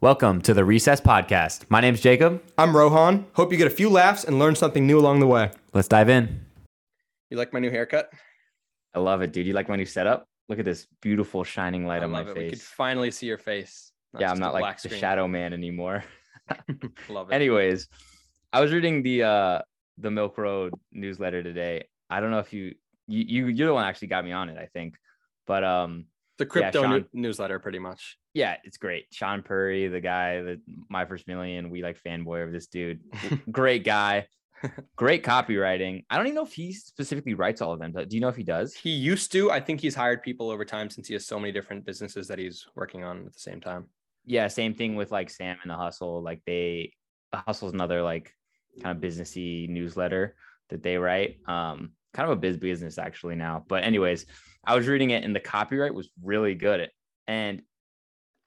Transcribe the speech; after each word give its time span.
Welcome 0.00 0.42
to 0.42 0.54
the 0.54 0.64
Recess 0.64 1.00
Podcast. 1.00 1.64
My 1.70 1.80
name's 1.80 2.00
Jacob. 2.00 2.40
I'm 2.56 2.76
Rohan. 2.76 3.26
Hope 3.32 3.50
you 3.50 3.58
get 3.58 3.66
a 3.66 3.70
few 3.70 3.90
laughs 3.90 4.22
and 4.22 4.38
learn 4.38 4.54
something 4.54 4.86
new 4.86 4.96
along 4.96 5.18
the 5.18 5.26
way. 5.26 5.50
Let's 5.74 5.88
dive 5.88 6.08
in. 6.08 6.46
You 7.30 7.36
like 7.36 7.52
my 7.52 7.58
new 7.58 7.72
haircut? 7.72 8.08
I 8.94 9.00
love 9.00 9.22
it, 9.22 9.32
dude. 9.32 9.44
You 9.44 9.54
like 9.54 9.68
my 9.68 9.74
new 9.74 9.84
setup? 9.84 10.28
Look 10.48 10.60
at 10.60 10.64
this 10.64 10.86
beautiful 11.02 11.42
shining 11.42 11.84
light 11.84 12.02
I 12.02 12.04
on 12.04 12.12
my 12.12 12.20
love 12.20 12.28
it. 12.28 12.36
We 12.36 12.50
could 12.50 12.60
finally 12.60 13.10
see 13.10 13.26
your 13.26 13.38
face. 13.38 13.90
not 14.12 14.20
Yeah, 14.20 14.30
I'm 14.30 14.38
not 14.38 14.54
like 14.54 14.62
black 14.62 14.80
the 14.80 14.88
shadow 14.88 15.26
man 15.26 15.52
anymore. 15.52 16.04
love 17.08 17.32
it. 17.32 17.34
Anyways, 17.34 17.88
I 18.52 18.60
was 18.60 18.72
reading 18.72 19.02
the 19.02 19.24
uh 19.24 19.62
the 19.98 20.12
Milk 20.12 20.38
Road 20.38 20.74
newsletter 20.92 21.42
today. 21.42 21.88
I 22.08 22.20
don't 22.20 22.30
know 22.30 22.38
if 22.38 22.52
you 22.52 22.76
you, 23.08 23.24
you 23.26 23.46
you're 23.48 23.66
the 23.66 23.74
one 23.74 23.82
that 23.82 23.88
actually 23.88 24.08
got 24.08 24.24
me 24.24 24.30
on 24.30 24.48
it, 24.48 24.58
I 24.58 24.66
think. 24.66 24.94
But 25.44 25.64
um 25.64 26.04
the 26.38 26.46
crypto 26.46 26.82
Sean- 26.82 26.90
new- 27.12 27.22
newsletter, 27.22 27.58
pretty 27.58 27.78
much. 27.78 28.16
yeah, 28.34 28.56
it's 28.64 28.76
great. 28.78 29.10
Shaan 29.12 29.44
Puri, 29.44 29.88
the 29.88 30.00
guy 30.00 30.40
that 30.42 30.60
my 30.88 31.04
first 31.04 31.26
million, 31.26 31.70
we 31.70 31.82
like 31.82 32.00
fanboy 32.02 32.44
of 32.44 32.52
this 32.52 32.66
dude. 32.68 33.00
great 33.50 33.84
guy. 33.84 34.26
Great 34.96 35.22
copywriting. 35.24 36.04
I 36.10 36.16
don't 36.16 36.26
even 36.26 36.34
know 36.34 36.44
if 36.44 36.52
he 36.52 36.72
specifically 36.72 37.34
writes 37.34 37.62
all 37.62 37.72
of 37.72 37.78
them. 37.78 37.92
But 37.92 38.08
do 38.08 38.16
you 38.16 38.20
know 38.20 38.26
if 38.26 38.34
he 38.34 38.42
does? 38.42 38.74
He 38.74 38.90
used 38.90 39.30
to. 39.30 39.52
I 39.52 39.60
think 39.60 39.80
he's 39.80 39.94
hired 39.94 40.20
people 40.20 40.50
over 40.50 40.64
time 40.64 40.90
since 40.90 41.06
he 41.06 41.14
has 41.14 41.24
so 41.24 41.38
many 41.38 41.52
different 41.52 41.84
businesses 41.86 42.26
that 42.26 42.40
he's 42.40 42.66
working 42.74 43.04
on 43.04 43.18
at 43.18 43.32
the 43.32 43.38
same 43.38 43.60
time. 43.60 43.86
Yeah, 44.26 44.48
same 44.48 44.74
thing 44.74 44.96
with 44.96 45.12
like 45.12 45.30
Sam 45.30 45.58
and 45.62 45.70
the 45.70 45.76
Hustle. 45.76 46.24
Like 46.24 46.42
they, 46.44 46.92
the 47.30 47.38
Hustle's 47.38 47.72
another 47.72 48.02
like 48.02 48.32
kind 48.82 48.96
of 48.96 49.00
businessy 49.00 49.68
newsletter 49.68 50.34
that 50.70 50.82
they 50.82 50.98
write. 50.98 51.38
Um, 51.46 51.92
kind 52.14 52.30
of 52.30 52.36
a 52.36 52.40
biz 52.40 52.56
business 52.56 52.98
actually 52.98 53.36
now. 53.36 53.64
But 53.68 53.84
anyways, 53.84 54.26
I 54.64 54.76
was 54.76 54.86
reading 54.86 55.10
it 55.10 55.24
and 55.24 55.34
the 55.34 55.40
copyright 55.40 55.94
was 55.94 56.10
really 56.22 56.54
good. 56.54 56.90
And 57.26 57.62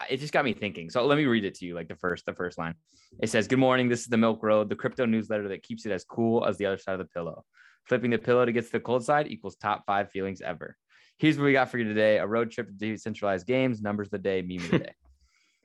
it 0.09 0.17
just 0.17 0.33
got 0.33 0.45
me 0.45 0.53
thinking. 0.53 0.89
So 0.89 1.05
let 1.05 1.17
me 1.17 1.25
read 1.25 1.45
it 1.45 1.55
to 1.55 1.65
you, 1.65 1.75
like 1.75 1.87
the 1.87 1.95
first, 1.95 2.25
the 2.25 2.33
first 2.33 2.57
line. 2.57 2.75
It 3.21 3.29
says, 3.29 3.47
"Good 3.47 3.59
morning. 3.59 3.89
This 3.89 4.01
is 4.01 4.07
the 4.07 4.17
Milk 4.17 4.41
Road, 4.41 4.69
the 4.69 4.75
crypto 4.75 5.05
newsletter 5.05 5.47
that 5.49 5.63
keeps 5.63 5.85
it 5.85 5.91
as 5.91 6.03
cool 6.03 6.45
as 6.45 6.57
the 6.57 6.65
other 6.65 6.77
side 6.77 6.93
of 6.93 6.99
the 6.99 7.05
pillow. 7.05 7.45
Flipping 7.85 8.11
the 8.11 8.17
pillow 8.17 8.45
to 8.45 8.51
get 8.51 8.65
to 8.65 8.71
the 8.71 8.79
cold 8.79 9.03
side 9.03 9.27
equals 9.27 9.55
top 9.55 9.85
five 9.85 10.09
feelings 10.09 10.41
ever. 10.41 10.77
Here's 11.17 11.37
what 11.37 11.45
we 11.45 11.53
got 11.53 11.69
for 11.69 11.77
you 11.77 11.83
today: 11.83 12.17
a 12.17 12.25
road 12.25 12.51
trip 12.51 12.67
to 12.67 12.73
decentralized 12.73 13.45
games, 13.45 13.81
numbers 13.81 14.09
the 14.09 14.17
day, 14.17 14.41
meme 14.41 14.65
of 14.65 14.71
the 14.71 14.79
day. 14.79 14.93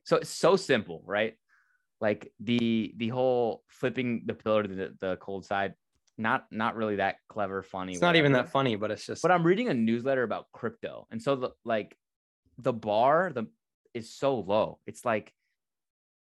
so 0.04 0.16
it's 0.16 0.30
so 0.30 0.56
simple, 0.56 1.02
right? 1.06 1.34
Like 2.00 2.32
the 2.40 2.94
the 2.96 3.08
whole 3.08 3.62
flipping 3.68 4.24
the 4.26 4.34
pillow 4.34 4.62
to 4.62 4.68
the, 4.68 4.94
the 5.00 5.16
cold 5.16 5.46
side, 5.46 5.74
not 6.18 6.46
not 6.50 6.76
really 6.76 6.96
that 6.96 7.16
clever, 7.28 7.62
funny. 7.62 7.92
It's 7.92 8.00
not 8.02 8.16
even 8.16 8.32
that 8.32 8.50
funny, 8.50 8.76
but 8.76 8.90
it's 8.90 9.04
just. 9.06 9.22
but 9.22 9.30
I'm 9.30 9.44
reading 9.44 9.68
a 9.68 9.74
newsletter 9.74 10.22
about 10.22 10.46
crypto, 10.52 11.06
and 11.10 11.22
so 11.22 11.36
the 11.36 11.50
like 11.64 11.96
the 12.58 12.72
bar 12.72 13.32
the 13.34 13.46
is 13.94 14.12
so 14.14 14.38
low. 14.38 14.78
It's 14.86 15.04
like 15.04 15.32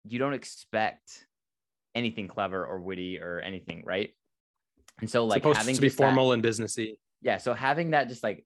you 0.08 0.20
don't 0.20 0.34
expect 0.34 1.26
anything 1.94 2.28
clever 2.28 2.66
or 2.66 2.80
witty 2.80 3.20
or 3.20 3.40
anything, 3.40 3.84
right? 3.86 4.12
And 5.02 5.10
so 5.10 5.26
like 5.26 5.42
supposed 5.42 5.58
having 5.58 5.76
to 5.76 5.82
be 5.82 5.88
just 5.88 5.98
that- 5.98 6.04
formal 6.04 6.32
and 6.34 6.44
businessy. 6.44 6.98
yeah, 7.22 7.38
so 7.38 7.54
having 7.54 7.92
that 7.92 8.10
just 8.10 8.24
like 8.24 8.46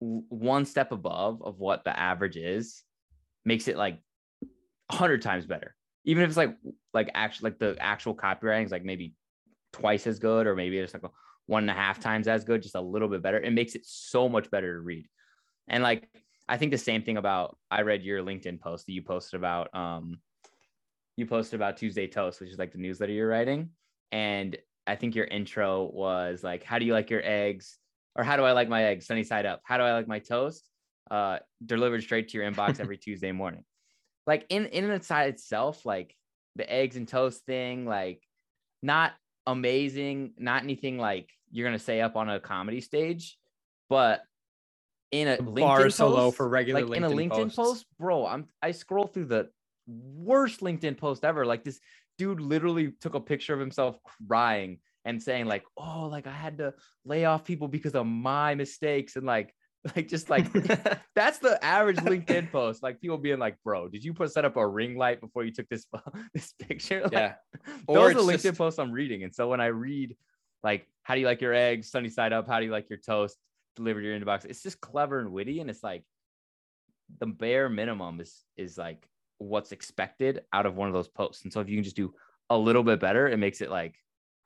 one 0.00 0.66
step 0.66 0.92
above 0.92 1.42
of 1.42 1.58
what 1.58 1.84
the 1.84 1.98
average 1.98 2.36
is 2.36 2.82
makes 3.44 3.68
it 3.68 3.76
like 3.76 3.98
a 4.90 4.96
hundred 4.96 5.22
times 5.22 5.46
better. 5.46 5.74
Even 6.04 6.22
if 6.22 6.28
it's 6.28 6.36
like 6.36 6.56
like 6.92 7.10
actually 7.14 7.50
like 7.50 7.58
the 7.58 7.76
actual 7.80 8.14
copywriting 8.14 8.64
is 8.66 8.72
like 8.72 8.84
maybe 8.84 9.14
twice 9.74 10.06
as 10.06 10.18
good 10.18 10.46
or 10.46 10.54
maybe 10.54 10.78
it's 10.78 10.94
like 10.94 11.02
one 11.46 11.64
and 11.64 11.70
a 11.70 11.74
half 11.74 12.00
times 12.00 12.28
as 12.28 12.44
good, 12.44 12.62
just 12.62 12.74
a 12.74 12.80
little 12.80 13.08
bit 13.08 13.22
better. 13.22 13.38
It 13.38 13.52
makes 13.52 13.74
it 13.74 13.82
so 13.84 14.28
much 14.28 14.50
better 14.50 14.74
to 14.74 14.80
read. 14.80 15.06
And 15.68 15.82
like 15.82 16.08
I 16.48 16.56
think 16.56 16.70
the 16.70 16.78
same 16.78 17.02
thing 17.02 17.16
about 17.16 17.58
I 17.70 17.82
read 17.82 18.02
your 18.02 18.22
LinkedIn 18.22 18.60
post 18.60 18.86
that 18.86 18.92
you 18.92 19.02
posted 19.02 19.38
about 19.38 19.74
um 19.74 20.18
you 21.16 21.26
posted 21.26 21.54
about 21.54 21.76
Tuesday 21.76 22.06
Toast, 22.06 22.40
which 22.40 22.50
is 22.50 22.58
like 22.58 22.72
the 22.72 22.78
newsletter 22.78 23.12
you're 23.12 23.28
writing. 23.28 23.70
And 24.10 24.56
I 24.86 24.96
think 24.96 25.14
your 25.14 25.26
intro 25.26 25.84
was 25.92 26.42
like, 26.42 26.64
how 26.64 26.78
do 26.78 26.84
you 26.84 26.92
like 26.92 27.10
your 27.10 27.22
eggs? 27.24 27.78
Or 28.16 28.24
how 28.24 28.36
do 28.36 28.42
I 28.42 28.52
like 28.52 28.68
my 28.68 28.84
eggs? 28.84 29.06
Sunny 29.06 29.24
side 29.24 29.46
up. 29.46 29.60
How 29.64 29.76
do 29.76 29.84
I 29.84 29.92
like 29.92 30.08
my 30.08 30.18
toast? 30.18 30.68
Uh, 31.10 31.38
delivered 31.64 32.02
straight 32.02 32.28
to 32.28 32.38
your 32.38 32.50
inbox 32.50 32.80
every 32.84 32.96
Tuesday 32.96 33.32
morning. 33.32 33.64
Like 34.26 34.46
in 34.48 34.66
in 34.66 34.90
and 34.90 35.04
side 35.04 35.28
itself, 35.28 35.84
like 35.84 36.16
the 36.56 36.70
eggs 36.70 36.96
and 36.96 37.06
toast 37.06 37.44
thing, 37.44 37.86
like 37.86 38.22
not 38.82 39.12
amazing, 39.46 40.34
not 40.38 40.62
anything 40.62 40.98
like 40.98 41.30
you're 41.50 41.66
gonna 41.66 41.78
say 41.78 42.00
up 42.00 42.16
on 42.16 42.28
a 42.28 42.40
comedy 42.40 42.80
stage, 42.80 43.36
but 43.88 44.22
in 45.10 45.28
a 45.28 45.36
LinkedIn 45.36 45.60
bar 45.60 45.86
is 45.86 45.94
so 45.94 46.08
low 46.08 46.30
for 46.30 46.48
regular 46.48 46.84
like 46.84 46.96
in 46.96 47.04
a 47.04 47.08
LinkedIn 47.08 47.30
LinkedIn 47.30 47.54
posts. 47.54 47.56
post, 47.56 47.86
bro. 47.98 48.26
I'm 48.26 48.48
I 48.62 48.72
scroll 48.72 49.06
through 49.06 49.26
the 49.26 49.48
worst 49.86 50.60
LinkedIn 50.60 50.96
post 50.96 51.24
ever. 51.24 51.46
Like 51.46 51.64
this 51.64 51.80
dude 52.18 52.40
literally 52.40 52.92
took 53.00 53.14
a 53.14 53.20
picture 53.20 53.54
of 53.54 53.60
himself 53.60 53.96
crying 54.26 54.78
and 55.04 55.22
saying 55.22 55.46
like, 55.46 55.64
"Oh, 55.76 56.08
like 56.10 56.26
I 56.26 56.32
had 56.32 56.58
to 56.58 56.74
lay 57.04 57.24
off 57.24 57.44
people 57.44 57.68
because 57.68 57.94
of 57.94 58.06
my 58.06 58.54
mistakes," 58.54 59.16
and 59.16 59.26
like, 59.26 59.54
like 59.96 60.08
just 60.08 60.30
like 60.30 60.50
that's 61.14 61.38
the 61.38 61.62
average 61.64 61.96
LinkedIn 61.98 62.50
post. 62.50 62.82
Like 62.82 63.00
people 63.00 63.18
being 63.18 63.38
like, 63.38 63.56
"Bro, 63.62 63.88
did 63.88 64.04
you 64.04 64.14
put 64.14 64.32
set 64.32 64.44
up 64.44 64.56
a 64.56 64.66
ring 64.66 64.96
light 64.96 65.20
before 65.20 65.44
you 65.44 65.52
took 65.52 65.68
this 65.68 65.86
this 66.32 66.54
picture?" 66.58 67.02
Like, 67.02 67.12
yeah. 67.12 67.34
those 67.86 68.12
are 68.12 68.14
the 68.14 68.20
LinkedIn 68.20 68.42
just- 68.42 68.58
posts 68.58 68.78
I'm 68.78 68.92
reading. 68.92 69.24
And 69.24 69.34
so 69.34 69.48
when 69.48 69.60
I 69.60 69.66
read 69.66 70.16
like, 70.64 70.88
how 71.02 71.14
do 71.14 71.20
you 71.20 71.26
like 71.26 71.42
your 71.42 71.52
eggs? 71.52 71.90
Sunny 71.90 72.08
side 72.08 72.32
up. 72.32 72.48
How 72.48 72.58
do 72.58 72.64
you 72.64 72.72
like 72.72 72.88
your 72.88 72.98
toast? 72.98 73.36
Delivered 73.76 74.00
to 74.00 74.08
your 74.08 74.18
inbox. 74.18 74.46
It's 74.46 74.62
just 74.62 74.80
clever 74.80 75.20
and 75.20 75.30
witty. 75.30 75.60
And 75.60 75.68
it's 75.68 75.82
like 75.82 76.04
the 77.20 77.26
bare 77.26 77.68
minimum 77.68 78.20
is 78.20 78.44
is 78.56 78.78
like 78.78 79.06
what's 79.38 79.72
expected 79.72 80.40
out 80.52 80.64
of 80.64 80.76
one 80.76 80.88
of 80.88 80.94
those 80.94 81.08
posts. 81.08 81.44
And 81.44 81.52
so 81.52 81.60
if 81.60 81.68
you 81.68 81.76
can 81.76 81.84
just 81.84 81.96
do 81.96 82.14
a 82.48 82.56
little 82.56 82.82
bit 82.82 82.98
better, 82.98 83.28
it 83.28 83.36
makes 83.36 83.60
it 83.60 83.70
like 83.70 83.96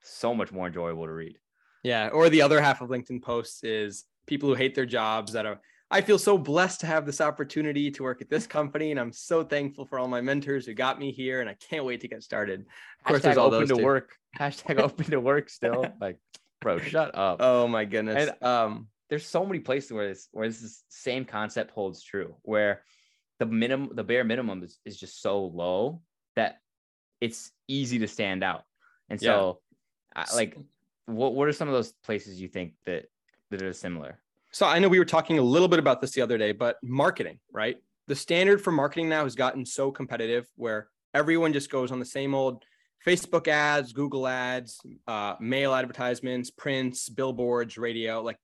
so 0.03 0.35
much 0.35 0.51
more 0.51 0.67
enjoyable 0.67 1.07
to 1.07 1.13
read. 1.13 1.39
Yeah. 1.85 2.09
Or 2.09 2.29
the 2.29 2.43
other 2.43 2.61
half 2.61 2.81
of 2.81 2.89
LinkedIn 2.89 3.23
posts 3.23 3.63
is 3.63 4.05
people 4.29 4.49
who 4.49 4.55
hate 4.55 4.75
their 4.77 4.87
jobs 4.87 5.33
that 5.33 5.45
are, 5.47 5.61
I 5.91 6.03
feel 6.03 6.19
so 6.19 6.39
blessed 6.39 6.81
to 6.81 6.87
have 6.87 7.07
this 7.07 7.21
opportunity 7.21 7.91
to 7.91 8.03
work 8.03 8.21
at 8.23 8.29
this 8.31 8.47
company. 8.47 8.91
And 8.93 9.01
I'm 9.01 9.13
so 9.13 9.43
thankful 9.43 9.87
for 9.87 9.99
all 9.99 10.07
my 10.07 10.21
mentors 10.21 10.67
who 10.67 10.75
got 10.75 11.01
me 11.01 11.11
here. 11.11 11.41
And 11.41 11.49
I 11.51 11.55
can't 11.55 11.85
wait 11.85 12.03
to 12.03 12.09
get 12.09 12.23
started. 12.23 12.61
Of 12.61 13.05
course, 13.07 13.21
Hashtag 13.21 13.23
there's 13.23 13.37
all 13.39 13.47
open 13.47 13.61
those 13.61 13.69
to 13.71 13.77
too. 13.77 13.85
work. 13.85 14.11
Hashtag 14.39 14.79
open 14.83 15.07
to 15.11 15.19
work 15.21 15.49
still. 15.49 15.87
Like, 16.01 16.19
bro, 16.61 16.79
shut 16.79 17.15
up. 17.17 17.39
Oh 17.41 17.67
my 17.67 17.85
goodness. 17.85 18.31
And- 18.31 18.43
um, 18.45 18.89
there's 19.11 19.25
so 19.25 19.47
many 19.47 19.59
places 19.59 19.91
where 19.91 20.07
this 20.09 20.29
where 20.33 20.47
this 20.47 20.61
is- 20.63 20.85
same 20.91 21.25
concept 21.25 21.71
holds 21.71 22.03
true 22.03 22.35
where 22.43 22.83
the 23.39 23.47
minimum 23.47 23.91
the 23.95 24.05
bare 24.05 24.23
minimum 24.23 24.63
is, 24.63 24.79
is 24.85 24.99
just 25.01 25.23
so 25.23 25.47
low 25.47 26.03
that 26.37 26.59
it's 27.19 27.51
easy 27.69 27.99
to 28.01 28.07
stand 28.07 28.45
out 28.45 28.65
and 29.09 29.19
so 29.19 29.61
I, 30.15 30.27
like 30.35 30.59
what, 31.07 31.35
what 31.35 31.49
are 31.49 31.55
some 31.55 31.69
of 31.69 31.75
those 31.75 31.93
places 32.05 32.39
you 32.39 32.49
think 32.49 32.75
that 32.85 33.07
that 33.51 33.63
are 33.63 33.73
similar 33.73 34.19
So 34.51 34.67
I 34.67 34.79
know 34.79 34.89
we 34.89 34.99
were 34.99 35.05
talking 35.05 35.39
a 35.39 35.43
little 35.43 35.69
bit 35.69 35.79
about 35.79 36.01
this 36.01 36.13
the 36.13 36.23
other 36.23 36.39
day, 36.39 36.53
but 36.53 36.77
marketing, 36.83 37.39
right? 37.53 37.77
The 38.07 38.15
standard 38.15 38.63
for 38.63 38.71
marketing 38.71 39.09
now 39.09 39.25
has 39.25 39.35
gotten 39.35 39.67
so 39.67 39.91
competitive 39.91 40.47
where 40.57 40.89
everyone 41.15 41.53
just 41.53 41.71
goes 41.71 41.93
on 41.93 41.99
the 41.99 42.07
same 42.07 42.35
old 42.35 42.65
Facebook 43.07 43.49
ads, 43.49 43.93
Google 43.93 44.27
ads, 44.27 44.81
uh, 45.07 45.35
mail 45.41 45.75
advertisements, 45.75 46.51
prints, 46.51 47.09
billboards, 47.09 47.79
radio. 47.79 48.23
Like 48.23 48.39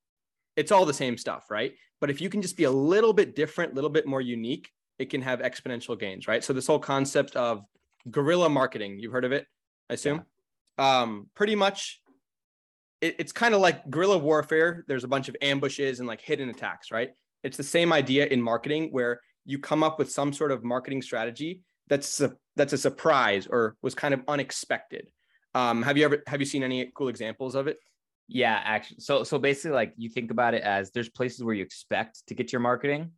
it's 0.56 0.72
all 0.72 0.84
the 0.84 0.94
same 0.94 1.16
stuff, 1.16 1.50
right? 1.50 1.72
But 2.00 2.10
if 2.10 2.20
you 2.20 2.28
can 2.28 2.42
just 2.42 2.56
be 2.56 2.64
a 2.64 2.70
little 2.70 3.12
bit 3.12 3.34
different, 3.34 3.72
a 3.72 3.74
little 3.74 3.90
bit 3.90 4.06
more 4.06 4.20
unique, 4.20 4.70
it 4.98 5.10
can 5.10 5.22
have 5.22 5.40
exponential 5.40 5.98
gains, 5.98 6.28
right? 6.28 6.44
So 6.44 6.52
this 6.52 6.66
whole 6.66 6.78
concept 6.78 7.34
of 7.34 7.64
guerrilla 8.10 8.48
marketing, 8.48 8.98
you've 8.98 9.12
heard 9.12 9.24
of 9.24 9.32
it, 9.32 9.46
I 9.90 9.94
assume. 9.94 10.24
Um, 10.78 11.28
pretty 11.34 11.54
much 11.54 12.00
it, 13.04 13.16
it's 13.18 13.32
kind 13.32 13.54
of 13.54 13.60
like 13.60 13.88
guerrilla 13.90 14.18
warfare. 14.18 14.84
There's 14.88 15.04
a 15.04 15.08
bunch 15.08 15.28
of 15.28 15.36
ambushes 15.42 16.00
and 16.00 16.08
like 16.08 16.20
hidden 16.20 16.48
attacks, 16.48 16.90
right? 16.90 17.10
It's 17.42 17.56
the 17.56 17.62
same 17.62 17.92
idea 17.92 18.26
in 18.26 18.40
marketing 18.40 18.88
where 18.90 19.20
you 19.44 19.58
come 19.58 19.82
up 19.82 19.98
with 19.98 20.10
some 20.10 20.32
sort 20.32 20.50
of 20.50 20.64
marketing 20.64 21.02
strategy 21.02 21.60
that's 21.88 22.20
a, 22.20 22.34
that's 22.56 22.72
a 22.72 22.78
surprise 22.78 23.46
or 23.46 23.76
was 23.82 23.94
kind 23.94 24.14
of 24.14 24.22
unexpected. 24.26 25.10
Um, 25.54 25.82
have 25.82 25.96
you 25.96 26.04
ever 26.04 26.22
have 26.26 26.40
you 26.40 26.46
seen 26.46 26.62
any 26.62 26.90
cool 26.96 27.08
examples 27.08 27.54
of 27.54 27.68
it? 27.68 27.78
yeah 28.28 28.60
actually 28.64 28.98
so 29.00 29.22
so 29.22 29.38
basically 29.38 29.72
like 29.74 29.92
you 29.96 30.08
think 30.08 30.30
about 30.30 30.54
it 30.54 30.62
as 30.62 30.90
there's 30.90 31.08
places 31.08 31.44
where 31.44 31.54
you 31.54 31.62
expect 31.62 32.26
to 32.26 32.34
get 32.34 32.52
your 32.52 32.60
marketing 32.60 33.10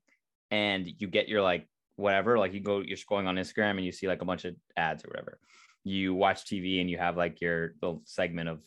and 0.51 0.89
you 0.99 1.07
get 1.07 1.29
your 1.29 1.43
like 1.43 1.69
whatever 1.97 2.39
like 2.39 2.53
you 2.53 2.61
go 2.61 2.81
you're 2.81 2.97
scrolling 2.97 3.27
on 3.27 3.37
instagram 3.37 3.71
and 3.71 3.85
you 3.85 3.93
see 3.93 4.09
like 4.09 4.23
a 4.23 4.25
bunch 4.25 4.45
of 4.45 4.55
ads 4.77 5.05
or 5.05 5.09
whatever 5.09 5.39
you 5.85 6.15
watch 6.15 6.45
tv 6.45 6.81
and 6.81 6.91
you 6.91 6.99
have 6.99 7.17
like 7.17 7.41
your 7.41 7.75
little 7.81 8.03
segment 8.05 8.49
of 8.49 8.61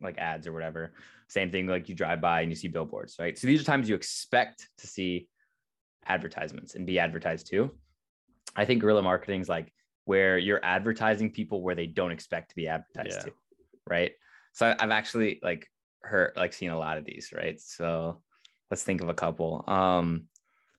like 0.00 0.18
ads 0.18 0.46
or 0.46 0.52
whatever 0.52 0.92
same 1.28 1.50
thing 1.50 1.66
like 1.66 1.88
you 1.88 1.94
drive 1.94 2.20
by 2.20 2.40
and 2.40 2.50
you 2.50 2.56
see 2.56 2.68
billboards 2.68 3.16
right 3.18 3.38
so 3.38 3.46
these 3.46 3.60
are 3.60 3.64
times 3.64 3.88
you 3.88 3.94
expect 3.94 4.68
to 4.76 4.86
see 4.86 5.28
advertisements 6.06 6.74
and 6.74 6.86
be 6.86 6.98
advertised 6.98 7.46
to 7.46 7.70
i 8.56 8.64
think 8.64 8.80
guerrilla 8.80 9.02
marketing 9.02 9.40
is 9.40 9.48
like 9.48 9.72
where 10.04 10.38
you're 10.38 10.64
advertising 10.64 11.30
people 11.30 11.62
where 11.62 11.74
they 11.74 11.86
don't 11.86 12.10
expect 12.10 12.50
to 12.50 12.56
be 12.56 12.66
advertised 12.66 13.16
Yeah. 13.18 13.22
to 13.24 13.32
right 13.88 14.12
so 14.52 14.74
I've 14.78 14.90
actually 14.90 15.38
like 15.42 15.68
heard 16.02 16.32
like 16.36 16.52
seen 16.52 16.70
a 16.70 16.78
lot 16.78 16.98
of 16.98 17.04
these, 17.04 17.32
right? 17.32 17.60
So 17.60 18.20
let's 18.70 18.82
think 18.82 19.00
of 19.00 19.08
a 19.08 19.14
couple. 19.14 19.64
Um 19.68 20.24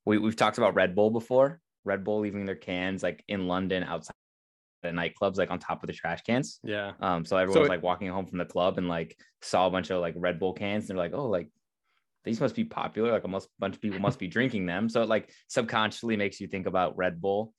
we, 0.06 0.18
we've 0.18 0.36
talked 0.36 0.58
about 0.58 0.76
Red 0.76 0.96
Bull 0.96 1.12
before. 1.12 1.62
Red 1.86 2.04
Bull 2.04 2.20
leaving 2.20 2.46
their 2.46 2.56
cans 2.56 3.04
like 3.04 3.24
in 3.28 3.48
London 3.48 3.84
outside 3.84 4.16
the 4.82 4.90
nightclubs, 4.90 5.38
like 5.38 5.52
on 5.52 5.60
top 5.60 5.84
of 5.84 5.88
the 5.88 5.94
trash 5.94 6.22
cans. 6.22 6.60
Yeah. 6.64 6.94
Um, 7.00 7.26
so 7.26 7.38
everyone 7.38 7.62
was 7.62 7.70
like 7.70 7.84
walking 7.84 8.10
home 8.10 8.26
from 8.26 8.38
the 8.38 8.46
club 8.46 8.78
and 8.78 8.88
like 8.88 9.18
saw 9.42 9.68
a 9.68 9.72
bunch 9.72 9.90
of 9.90 10.02
like 10.02 10.16
Red 10.18 10.40
Bull 10.40 10.54
cans. 10.54 10.90
And 10.90 10.98
they're 10.98 11.06
like, 11.06 11.14
oh, 11.14 11.28
like 11.28 11.50
these 12.24 12.40
must 12.40 12.56
be 12.56 12.64
popular. 12.64 13.12
Like 13.12 13.24
a 13.24 13.28
must, 13.28 13.50
bunch 13.60 13.76
of 13.76 13.82
people 13.82 14.00
must 14.00 14.20
be 14.20 14.28
drinking 14.28 14.66
them. 14.66 14.90
So 14.90 15.02
it 15.02 15.10
like 15.10 15.32
subconsciously 15.48 16.18
makes 16.18 16.40
you 16.40 16.48
think 16.48 16.68
about 16.68 16.98
Red 16.98 17.22
Bull. 17.22 17.54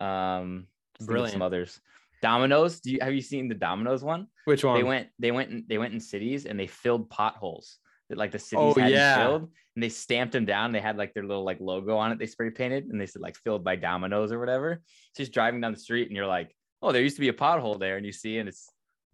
Um, 0.00 0.66
just 0.96 1.00
think 1.00 1.02
of 1.02 1.06
Brilliant. 1.06 1.32
Some 1.32 1.42
others. 1.42 1.80
Domino's. 2.22 2.80
Do 2.80 2.90
you 2.90 2.98
have 3.02 3.12
you 3.12 3.20
seen 3.20 3.48
the 3.48 3.54
Domino's 3.54 4.02
one? 4.02 4.28
Which 4.46 4.64
one? 4.64 4.76
They 4.76 4.84
went, 4.84 5.08
they 5.18 5.30
went, 5.30 5.50
in, 5.50 5.64
they 5.68 5.78
went 5.78 5.92
in 5.92 6.00
cities 6.00 6.46
and 6.46 6.58
they 6.58 6.66
filled 6.66 7.10
potholes 7.10 7.78
that 8.08 8.18
like 8.18 8.32
the 8.32 8.38
cities 8.38 8.58
Oh, 8.58 8.74
hadn't 8.74 8.92
yeah. 8.92 9.16
filled, 9.16 9.42
and 9.74 9.82
they 9.82 9.88
stamped 9.88 10.32
them 10.32 10.44
down. 10.44 10.72
They 10.72 10.80
had 10.80 10.96
like 10.96 11.14
their 11.14 11.24
little 11.24 11.44
like 11.44 11.58
logo 11.60 11.96
on 11.96 12.12
it. 12.12 12.18
They 12.18 12.26
spray 12.26 12.50
painted, 12.50 12.86
and 12.86 13.00
they 13.00 13.06
said 13.06 13.22
like 13.22 13.36
filled 13.36 13.64
by 13.64 13.76
dominoes 13.76 14.32
or 14.32 14.38
whatever. 14.38 14.82
So 15.14 15.22
just 15.22 15.32
driving 15.32 15.60
down 15.60 15.72
the 15.72 15.78
street, 15.78 16.08
and 16.08 16.16
you're 16.16 16.26
like, 16.26 16.54
oh, 16.82 16.92
there 16.92 17.02
used 17.02 17.16
to 17.16 17.20
be 17.20 17.28
a 17.28 17.32
pothole 17.32 17.78
there, 17.78 17.96
and 17.96 18.04
you 18.06 18.12
see, 18.12 18.38
and 18.38 18.48
it's 18.48 18.68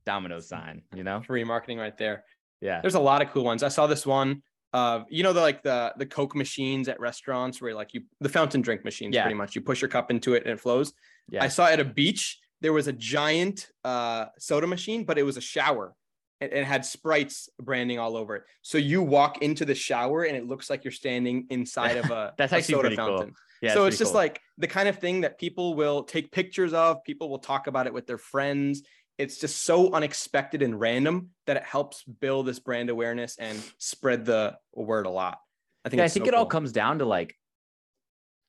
Domino's 0.06 0.48
sign. 0.48 0.82
You 0.94 1.04
know? 1.04 1.20
Free 1.22 1.44
marketing 1.44 1.78
right 1.78 1.96
there. 1.96 2.24
Yeah. 2.60 2.80
There's 2.80 2.94
a 2.94 3.00
lot 3.00 3.22
of 3.22 3.30
cool 3.30 3.44
ones. 3.44 3.62
I 3.62 3.68
saw 3.68 3.86
this 3.86 4.04
one 4.06 4.42
of 4.72 5.04
you 5.08 5.22
know 5.24 5.32
the 5.32 5.40
like 5.40 5.62
the 5.62 5.92
the 5.96 6.06
Coke 6.06 6.36
machines 6.36 6.88
at 6.88 7.00
restaurants 7.00 7.60
where 7.60 7.74
like 7.74 7.92
you 7.92 8.02
the 8.20 8.28
fountain 8.28 8.60
drink 8.60 8.84
machines 8.84 9.14
Yeah. 9.14 9.22
pretty 9.22 9.34
much. 9.36 9.54
You 9.56 9.62
push 9.62 9.80
your 9.82 9.88
cup 9.88 10.10
into 10.10 10.34
it 10.34 10.44
and 10.44 10.52
it 10.52 10.60
flows. 10.60 10.92
Yeah. 11.28 11.42
I 11.42 11.48
saw 11.48 11.66
at 11.66 11.80
a 11.80 11.84
beach 11.84 12.38
there 12.60 12.72
was 12.72 12.86
a 12.86 12.92
giant 12.92 13.68
uh 13.84 14.26
soda 14.38 14.66
machine, 14.66 15.04
but 15.04 15.18
it 15.18 15.22
was 15.24 15.36
a 15.36 15.40
shower. 15.40 15.94
And 16.40 16.52
it 16.52 16.64
had 16.64 16.84
Sprites 16.84 17.48
branding 17.60 17.98
all 17.98 18.16
over 18.16 18.36
it. 18.36 18.44
So 18.62 18.78
you 18.78 19.02
walk 19.02 19.42
into 19.42 19.64
the 19.64 19.74
shower 19.74 20.24
and 20.24 20.36
it 20.36 20.46
looks 20.46 20.70
like 20.70 20.84
you're 20.84 20.92
standing 20.92 21.46
inside 21.50 21.96
of 21.96 22.10
a, 22.10 22.32
That's 22.38 22.52
a 22.52 22.56
actually 22.56 22.74
soda 22.74 22.88
pretty 22.88 22.96
cool. 22.96 23.18
fountain. 23.18 23.34
Yeah. 23.60 23.74
so 23.74 23.80
pretty 23.80 23.88
it's 23.88 23.98
just 23.98 24.12
cool. 24.12 24.20
like 24.20 24.40
the 24.56 24.66
kind 24.66 24.88
of 24.88 24.98
thing 24.98 25.20
that 25.20 25.38
people 25.38 25.74
will 25.74 26.04
take 26.04 26.32
pictures 26.32 26.72
of, 26.72 27.04
people 27.04 27.28
will 27.28 27.38
talk 27.38 27.66
about 27.66 27.86
it 27.86 27.92
with 27.92 28.06
their 28.06 28.18
friends. 28.18 28.82
It's 29.18 29.38
just 29.38 29.62
so 29.62 29.92
unexpected 29.92 30.62
and 30.62 30.80
random 30.80 31.30
that 31.46 31.58
it 31.58 31.62
helps 31.62 32.04
build 32.04 32.46
this 32.46 32.58
brand 32.58 32.88
awareness 32.88 33.36
and 33.38 33.62
spread 33.76 34.24
the 34.24 34.56
word 34.72 35.04
a 35.04 35.10
lot. 35.10 35.38
I 35.84 35.90
think 35.90 35.98
yeah, 35.98 36.04
I 36.04 36.08
think 36.08 36.24
so 36.24 36.28
it 36.28 36.34
all 36.34 36.46
comes 36.46 36.72
down 36.72 37.00
to 37.00 37.04
like 37.04 37.36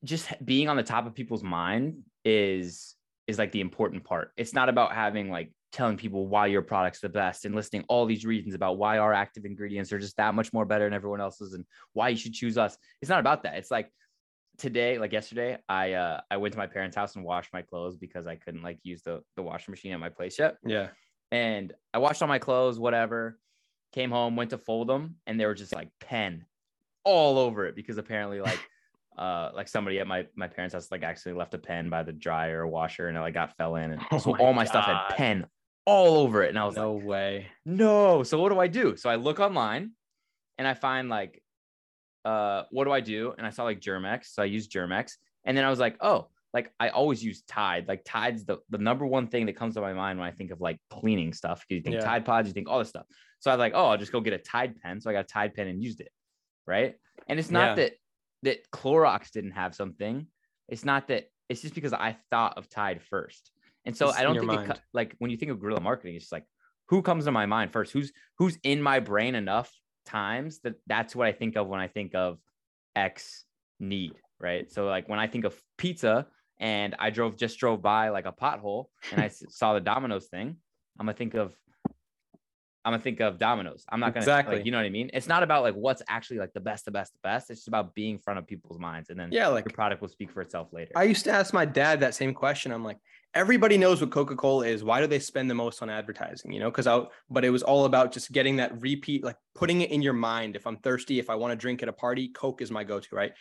just 0.03 0.29
being 0.43 0.69
on 0.69 0.77
the 0.77 0.83
top 0.83 1.05
of 1.05 1.13
people's 1.13 1.43
mind 1.43 2.03
is 2.23 2.95
is 3.27 3.37
like 3.37 3.51
the 3.51 3.61
important 3.61 4.03
part. 4.03 4.31
It's 4.37 4.53
not 4.53 4.69
about 4.69 4.93
having 4.93 5.29
like 5.29 5.51
telling 5.71 5.97
people 5.97 6.27
why 6.27 6.47
your 6.47 6.61
product's 6.61 6.99
the 6.99 7.09
best 7.09 7.45
and 7.45 7.55
listing 7.55 7.83
all 7.87 8.05
these 8.05 8.25
reasons 8.25 8.53
about 8.53 8.77
why 8.77 8.97
our 8.97 9.13
active 9.13 9.45
ingredients 9.45 9.91
are 9.93 9.99
just 9.99 10.17
that 10.17 10.35
much 10.35 10.51
more 10.51 10.65
better 10.65 10.83
than 10.83 10.93
everyone 10.93 11.21
else's 11.21 11.53
and 11.53 11.65
why 11.93 12.09
you 12.09 12.17
should 12.17 12.33
choose 12.33 12.57
us. 12.57 12.77
It's 13.01 13.09
not 13.09 13.19
about 13.21 13.43
that. 13.43 13.55
It's 13.55 13.71
like 13.71 13.89
today, 14.57 14.97
like 14.99 15.13
yesterday, 15.13 15.57
I 15.69 15.93
uh 15.93 16.21
I 16.29 16.37
went 16.37 16.53
to 16.53 16.57
my 16.57 16.67
parents' 16.67 16.95
house 16.95 17.15
and 17.15 17.23
washed 17.23 17.53
my 17.53 17.61
clothes 17.61 17.95
because 17.95 18.27
I 18.27 18.35
couldn't 18.35 18.63
like 18.63 18.79
use 18.83 19.01
the 19.01 19.21
the 19.35 19.41
washing 19.41 19.71
machine 19.71 19.93
at 19.93 19.99
my 19.99 20.09
place 20.09 20.37
yet 20.37 20.57
Yeah. 20.65 20.89
and 21.31 21.73
I 21.93 21.99
washed 21.99 22.21
all 22.21 22.27
my 22.27 22.39
clothes, 22.39 22.79
whatever. 22.79 23.39
Came 23.93 24.11
home, 24.11 24.35
went 24.35 24.51
to 24.51 24.57
fold 24.57 24.87
them, 24.87 25.15
and 25.27 25.39
they 25.39 25.45
were 25.45 25.53
just 25.53 25.73
like 25.73 25.89
pen 25.99 26.45
all 27.03 27.37
over 27.37 27.65
it 27.65 27.75
because 27.75 27.97
apparently, 27.97 28.39
like, 28.49 28.59
uh, 29.17 29.51
like 29.53 29.67
somebody 29.67 29.99
at 29.99 30.07
my 30.07 30.27
my 30.35 30.47
parents' 30.47 30.73
house 30.73 30.91
like 30.91 31.03
actually 31.03 31.33
left 31.33 31.53
a 31.53 31.57
pen 31.57 31.89
by 31.89 32.03
the 32.03 32.13
dryer 32.13 32.61
or 32.61 32.67
washer, 32.67 33.07
and 33.07 33.17
it 33.17 33.21
like 33.21 33.33
got 33.33 33.55
fell 33.57 33.75
in, 33.77 33.91
and 33.93 34.01
Oh 34.11 34.17
so 34.17 34.31
my 34.31 34.39
all 34.39 34.53
my 34.53 34.65
stuff 34.65 34.85
had 34.85 35.15
pen 35.17 35.45
all 35.85 36.17
over 36.19 36.43
it, 36.43 36.49
and 36.49 36.59
I 36.59 36.65
was 36.65 36.75
No 36.75 36.93
like, 36.93 37.05
way. 37.05 37.47
no. 37.65 38.23
So 38.23 38.39
what 38.39 38.49
do 38.49 38.59
I 38.59 38.67
do? 38.67 38.95
So 38.95 39.09
I 39.09 39.15
look 39.15 39.39
online, 39.39 39.91
and 40.57 40.67
I 40.67 40.73
find 40.73 41.09
like, 41.09 41.41
uh, 42.25 42.63
what 42.71 42.83
do 42.85 42.91
I 42.91 42.99
do? 42.99 43.33
And 43.37 43.47
I 43.47 43.49
saw 43.49 43.63
like 43.63 43.79
Germ-X, 43.79 44.33
so 44.35 44.43
I 44.43 44.45
used 44.45 44.71
Germ-X, 44.71 45.17
and 45.45 45.57
then 45.57 45.65
I 45.65 45.69
was 45.69 45.79
like, 45.79 45.97
oh, 46.01 46.29
like 46.53 46.71
I 46.79 46.89
always 46.89 47.23
use 47.23 47.41
Tide. 47.43 47.87
Like 47.87 48.01
Tide's 48.05 48.43
the 48.45 48.57
the 48.69 48.77
number 48.77 49.05
one 49.05 49.27
thing 49.27 49.45
that 49.45 49.55
comes 49.55 49.75
to 49.75 49.81
my 49.81 49.93
mind 49.93 50.19
when 50.19 50.27
I 50.27 50.31
think 50.31 50.51
of 50.51 50.59
like 50.61 50.77
cleaning 50.89 51.33
stuff. 51.33 51.61
Because 51.61 51.77
you 51.77 51.81
think 51.81 51.95
Yeah. 51.95 52.01
Tide 52.05 52.25
Pods, 52.25 52.47
you 52.47 52.53
think 52.53 52.67
all 52.69 52.77
this 52.79 52.89
stuff. 52.89 53.05
So 53.39 53.49
I 53.49 53.55
was 53.55 53.59
like, 53.59 53.71
oh, 53.73 53.85
I'll 53.87 53.97
just 53.97 54.11
go 54.11 54.19
get 54.19 54.33
a 54.33 54.37
Tide 54.37 54.75
pen. 54.81 54.99
So 55.01 55.09
I 55.09 55.13
got 55.13 55.21
a 55.21 55.27
Tide 55.27 55.53
pen 55.55 55.67
and 55.67 55.81
used 55.81 56.01
it, 56.01 56.11
right? 56.67 56.95
And 57.29 57.39
it's 57.39 57.49
not 57.51 57.69
Yeah. 57.69 57.75
that 57.75 57.93
that 58.43 58.69
Clorox 58.71 59.31
didn't 59.31 59.51
have 59.51 59.73
something. 59.73 60.27
It's 60.67 60.83
not 60.83 61.07
that. 61.07 61.25
It's 61.47 61.61
just 61.61 61.73
because 61.73 61.93
I 61.93 62.17
thought 62.31 62.57
of 62.57 62.69
Tide 62.69 63.01
first. 63.01 63.49
And 63.85 63.95
so 63.95 64.09
It's 64.09 64.17
I 64.17 64.23
don't 64.23 64.39
think 64.39 64.69
it 64.69 64.79
like 64.93 65.15
when 65.19 65.31
you 65.31 65.37
think 65.37 65.51
of 65.51 65.59
guerrilla 65.59 65.81
marketing, 65.81 66.15
it's 66.15 66.25
just 66.25 66.31
like 66.31 66.45
who 66.89 67.01
comes 67.01 67.25
to 67.25 67.31
my 67.31 67.45
mind 67.45 67.71
first? 67.71 67.91
Who's 67.93 68.11
who's 68.37 68.57
in 68.63 68.81
my 68.81 68.99
brain 68.99 69.35
enough 69.35 69.71
times 70.05 70.59
that 70.63 70.75
that's 70.87 71.15
what 71.15 71.27
I 71.27 71.31
think 71.31 71.55
of 71.55 71.67
when 71.67 71.79
I 71.79 71.87
think 71.87 72.13
of 72.15 72.39
X 72.95 73.45
need, 73.79 74.13
right? 74.39 74.71
So 74.71 74.85
like 74.85 75.07
when 75.09 75.19
I 75.19 75.27
think 75.27 75.45
of 75.45 75.59
pizza 75.77 76.27
and 76.59 76.95
I 76.99 77.09
drove 77.09 77.37
just 77.37 77.57
drove 77.59 77.81
by 77.81 78.09
like 78.09 78.25
a 78.25 78.31
pothole 78.31 78.85
and 79.11 79.21
I 79.21 79.27
saw 79.49 79.73
the 79.73 79.79
Domino's 79.79 80.27
thing, 80.27 80.57
I'm 80.99 81.05
gonna 81.05 81.17
think 81.17 81.33
of 81.33 81.55
I'm 82.83 82.93
gonna 82.93 83.03
think 83.03 83.19
of 83.19 83.37
Domino's. 83.37 83.85
I'm 83.89 83.99
not 83.99 84.13
gonna 84.13 84.23
Exactly. 84.23 84.57
like 84.57 84.65
you 84.65 84.71
know 84.71 84.79
what 84.79 84.85
I 84.85 84.89
mean. 84.89 85.11
It's 85.13 85.27
not 85.27 85.43
about 85.43 85.61
like 85.61 85.75
what's 85.75 86.01
actually 86.07 86.39
like 86.39 86.53
the 86.53 86.59
best, 86.59 86.85
the 86.85 86.91
best, 86.91 87.13
the 87.13 87.19
best. 87.21 87.49
It's 87.51 87.59
just 87.61 87.67
about 87.67 87.93
being 87.93 88.13
in 88.13 88.17
front 88.19 88.39
of 88.39 88.47
people's 88.47 88.79
minds, 88.79 89.09
and 89.09 89.19
then 89.19 89.29
Yeah, 89.31 89.47
like 89.49 89.65
your 89.65 89.73
product 89.75 90.01
will 90.01 90.09
speak 90.09 90.31
for 90.31 90.41
itself 90.41 90.69
later. 90.73 90.91
I 90.95 91.03
used 91.03 91.23
to 91.25 91.31
ask 91.31 91.53
my 91.53 91.65
dad 91.65 91.99
that 91.99 92.15
same 92.15 92.33
question. 92.33 92.71
I'm 92.71 92.83
like, 92.83 92.97
everybody 93.35 93.77
knows 93.77 94.01
what 94.01 94.09
Coca-Cola 94.09 94.65
is. 94.65 94.83
Why 94.83 94.99
do 94.99 95.05
they 95.07 95.19
spend 95.19 95.49
the 95.49 95.53
most 95.55 95.83
on 95.83 95.89
advertising? 95.91 96.51
You 96.51 96.59
know, 96.59 96.71
because 96.71 96.87
I 96.87 97.03
but 97.29 97.45
it 97.45 97.51
was 97.51 97.61
all 97.61 97.85
about 97.85 98.11
just 98.11 98.31
getting 98.31 98.55
that 98.55 98.81
repeat, 98.81 99.23
like 99.23 99.37
putting 99.53 99.81
it 99.81 99.91
in 99.91 100.01
your 100.01 100.13
mind. 100.13 100.55
If 100.55 100.65
I'm 100.65 100.77
thirsty, 100.77 101.19
if 101.19 101.29
I 101.29 101.35
want 101.35 101.51
to 101.51 101.55
drink 101.55 101.83
at 101.83 101.89
a 101.89 101.93
party, 101.93 102.29
Coke 102.29 102.61
is 102.63 102.71
my 102.71 102.83
go-to, 102.83 103.15
right? 103.15 103.33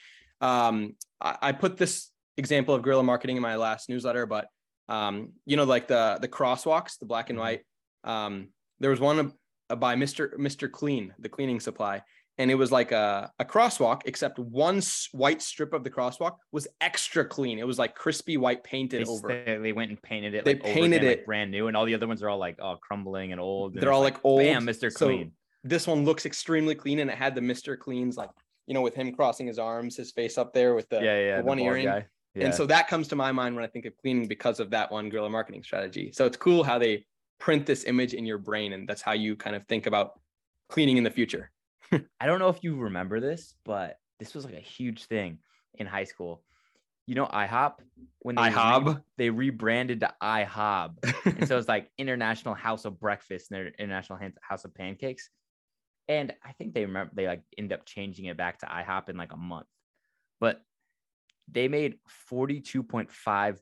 Um, 0.42 0.96
I, 1.20 1.36
I 1.42 1.52
put 1.52 1.76
this 1.78 2.10
example 2.36 2.74
of 2.74 2.82
guerrilla 2.82 3.02
marketing 3.02 3.36
in 3.36 3.42
my 3.42 3.56
last 3.56 3.88
newsletter, 3.88 4.26
but 4.26 4.48
um, 4.88 5.32
you 5.46 5.56
know, 5.56 5.64
like 5.64 5.88
the 5.88 6.18
the 6.20 6.28
crosswalks, 6.28 6.98
the 6.98 7.06
black 7.06 7.30
and 7.30 7.38
Mhm. 7.38 7.42
white. 7.42 7.60
Um, 8.04 8.48
there 8.80 8.90
was 8.90 9.00
one 9.00 9.32
uh, 9.68 9.76
by 9.76 9.94
Mr. 9.94 10.34
Mr. 10.38 10.70
Clean, 10.70 11.14
the 11.18 11.28
cleaning 11.28 11.60
supply 11.60 12.02
and 12.40 12.50
it 12.50 12.54
was 12.54 12.72
like 12.72 12.90
a, 12.90 13.30
a 13.38 13.44
crosswalk 13.44 14.00
except 14.06 14.38
one 14.38 14.78
s- 14.78 15.08
white 15.12 15.42
strip 15.42 15.74
of 15.74 15.84
the 15.84 15.90
crosswalk 15.90 16.36
was 16.52 16.66
extra 16.80 17.24
clean 17.24 17.58
it 17.58 17.66
was 17.66 17.78
like 17.78 17.94
crispy 17.94 18.38
white 18.38 18.64
painted 18.64 19.06
they, 19.06 19.10
over 19.10 19.58
they, 19.62 19.72
went 19.72 19.90
and 19.90 20.00
painted 20.02 20.34
it. 20.34 20.44
They 20.46 20.54
like, 20.54 20.62
painted 20.62 20.98
again, 21.02 21.08
like, 21.08 21.18
it- 21.18 21.26
brand 21.26 21.50
new, 21.50 21.66
and 21.68 21.76
all 21.76 21.84
the 21.84 21.94
other 21.94 22.08
ones 22.08 22.22
are 22.22 22.30
all 22.30 22.38
like 22.38 22.58
oh 22.60 22.76
crumbling 22.80 23.32
and 23.32 23.40
old. 23.40 23.74
and 23.74 23.82
They're 23.82 23.92
all, 23.92 24.00
like, 24.00 24.24
old. 24.24 24.40
Bam, 24.40 24.72
So- 24.72 24.88
Clean. 24.90 25.32
this 25.64 25.86
one 25.86 26.04
looks 26.04 26.24
extremely 26.24 26.74
clean 26.74 27.00
and 27.00 27.10
it 27.10 27.16
had 27.18 27.34
the 27.34 27.42
mr 27.42 27.78
cleans 27.78 28.16
like 28.16 28.30
you 28.66 28.72
know 28.72 28.80
with 28.80 28.94
him 28.94 29.12
crossing 29.12 29.46
his 29.46 29.58
arms 29.58 29.96
his 29.96 30.10
face 30.10 30.38
up 30.38 30.54
there 30.54 30.74
with 30.74 30.88
the, 30.88 30.96
yeah, 30.96 31.18
yeah, 31.18 31.36
the 31.36 31.42
the 31.42 31.48
one 31.48 31.58
earring 31.58 31.84
guy. 31.84 32.06
Yeah. 32.34 32.46
and 32.46 32.54
so 32.54 32.64
that 32.66 32.88
comes 32.88 33.08
to 33.08 33.16
my 33.16 33.32
mind 33.32 33.54
when 33.56 33.64
i 33.64 33.68
think 33.68 33.84
of 33.84 33.92
cleaning 33.98 34.26
because 34.28 34.60
of 34.60 34.70
that 34.70 34.90
one 34.90 35.10
guerrilla 35.10 35.28
marketing 35.28 35.62
strategy 35.64 36.12
so 36.14 36.24
it's 36.24 36.36
cool 36.36 36.62
how 36.62 36.78
they 36.78 37.04
print 37.40 37.66
this 37.66 37.84
image 37.84 38.14
in 38.14 38.26
your 38.26 38.38
brain 38.38 38.74
and 38.74 38.88
that's 38.88 39.02
how 39.02 39.12
you 39.12 39.34
kind 39.34 39.56
of 39.56 39.66
think 39.66 39.86
about 39.86 40.20
cleaning 40.68 40.98
in 40.98 41.04
the 41.04 41.10
future. 41.10 41.50
I 42.20 42.26
don't 42.26 42.38
know 42.38 42.48
if 42.48 42.62
you 42.62 42.76
remember 42.76 43.18
this, 43.18 43.54
but 43.64 43.96
this 44.20 44.34
was 44.34 44.44
like 44.44 44.54
a 44.54 44.60
huge 44.60 45.06
thing 45.06 45.38
in 45.74 45.86
high 45.86 46.04
school. 46.04 46.42
You 47.06 47.16
know, 47.16 47.26
IHOP? 47.26 47.72
When 48.20 48.36
they 48.36 48.50
re- 48.50 48.96
they 49.16 49.30
rebranded 49.30 50.00
to 50.00 50.14
ihop 50.22 50.92
and 51.24 51.48
so 51.48 51.58
it's 51.58 51.66
like 51.66 51.90
International 51.98 52.54
House 52.54 52.84
of 52.84 53.00
Breakfast 53.00 53.50
and 53.50 53.58
their 53.58 53.72
International 53.78 54.18
House 54.42 54.64
of 54.64 54.74
Pancakes. 54.74 55.28
And 56.06 56.32
I 56.44 56.52
think 56.52 56.74
they 56.74 56.84
remember 56.84 57.12
they 57.14 57.26
like 57.26 57.42
end 57.58 57.72
up 57.72 57.84
changing 57.84 58.26
it 58.26 58.36
back 58.36 58.58
to 58.58 58.66
IHOP 58.66 59.08
in 59.08 59.16
like 59.16 59.32
a 59.32 59.36
month, 59.36 59.66
but 60.40 60.60
they 61.50 61.66
made 61.66 61.96
forty 62.28 62.60
two 62.60 62.82
point 62.82 63.10
five 63.10 63.60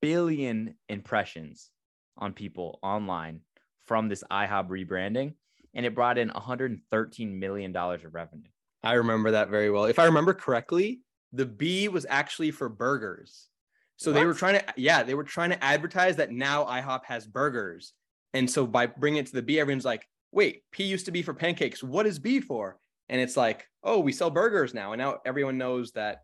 billion 0.00 0.74
impressions 0.88 1.70
on 2.18 2.32
people 2.32 2.78
online 2.82 3.40
from 3.86 4.08
this 4.08 4.22
IHOB 4.30 4.68
rebranding, 4.68 5.34
and 5.74 5.86
it 5.86 5.94
brought 5.94 6.18
in 6.18 6.28
113 6.28 7.38
million 7.38 7.72
dollars 7.72 8.04
of 8.04 8.14
revenue. 8.14 8.48
I 8.82 8.94
remember 8.94 9.32
that 9.32 9.48
very 9.48 9.70
well. 9.70 9.84
If 9.86 9.98
I 9.98 10.04
remember 10.04 10.34
correctly, 10.34 11.00
the 11.32 11.46
B 11.46 11.88
was 11.88 12.06
actually 12.08 12.50
for 12.50 12.68
burgers. 12.68 13.48
So 13.96 14.12
they 14.12 14.24
were 14.24 14.34
trying 14.34 14.60
to, 14.60 14.64
yeah, 14.76 15.02
they 15.02 15.14
were 15.14 15.24
trying 15.24 15.50
to 15.50 15.64
advertise 15.64 16.16
that 16.16 16.30
now 16.30 16.64
IHOP 16.64 17.04
has 17.06 17.26
burgers. 17.26 17.94
And 18.32 18.48
so 18.48 18.64
by 18.64 18.86
bringing 18.86 19.18
it 19.18 19.26
to 19.26 19.32
the 19.32 19.42
B, 19.42 19.58
everyone's 19.58 19.84
like, 19.84 20.06
wait, 20.30 20.62
P 20.70 20.84
used 20.84 21.06
to 21.06 21.10
be 21.10 21.22
for 21.22 21.34
pancakes. 21.34 21.82
What 21.82 22.06
is 22.06 22.20
B 22.20 22.40
for? 22.40 22.78
And 23.08 23.20
it's 23.20 23.36
like, 23.36 23.66
oh, 23.82 23.98
we 23.98 24.12
sell 24.12 24.30
burgers 24.30 24.72
now. 24.72 24.92
And 24.92 25.00
now 25.00 25.18
everyone 25.26 25.58
knows 25.58 25.90
that. 25.92 26.18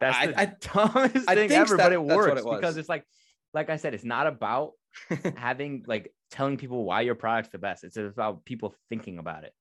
That's 0.00 0.16
I- 0.16 0.26
the 0.28 0.40
I- 0.40 0.44
dumbest 0.60 1.28
I 1.28 1.34
thing 1.34 1.48
think 1.48 1.52
ever, 1.60 1.76
that- 1.76 1.82
but 1.86 1.92
it 1.92 2.02
works 2.02 2.40
it 2.40 2.44
because 2.48 2.76
it's 2.76 2.88
like, 2.88 3.04
like 3.52 3.70
I 3.70 3.76
said, 3.76 3.92
it's 3.94 4.04
not 4.04 4.28
about 4.28 4.72
having 5.36 5.84
like 5.86 6.12
telling 6.30 6.56
people 6.56 6.84
why 6.84 7.02
your 7.02 7.14
product's 7.14 7.52
the 7.52 7.58
best. 7.58 7.84
It's 7.84 7.96
about 7.96 8.44
people 8.44 8.74
thinking 8.88 9.18
about 9.18 9.44
it. 9.44 9.52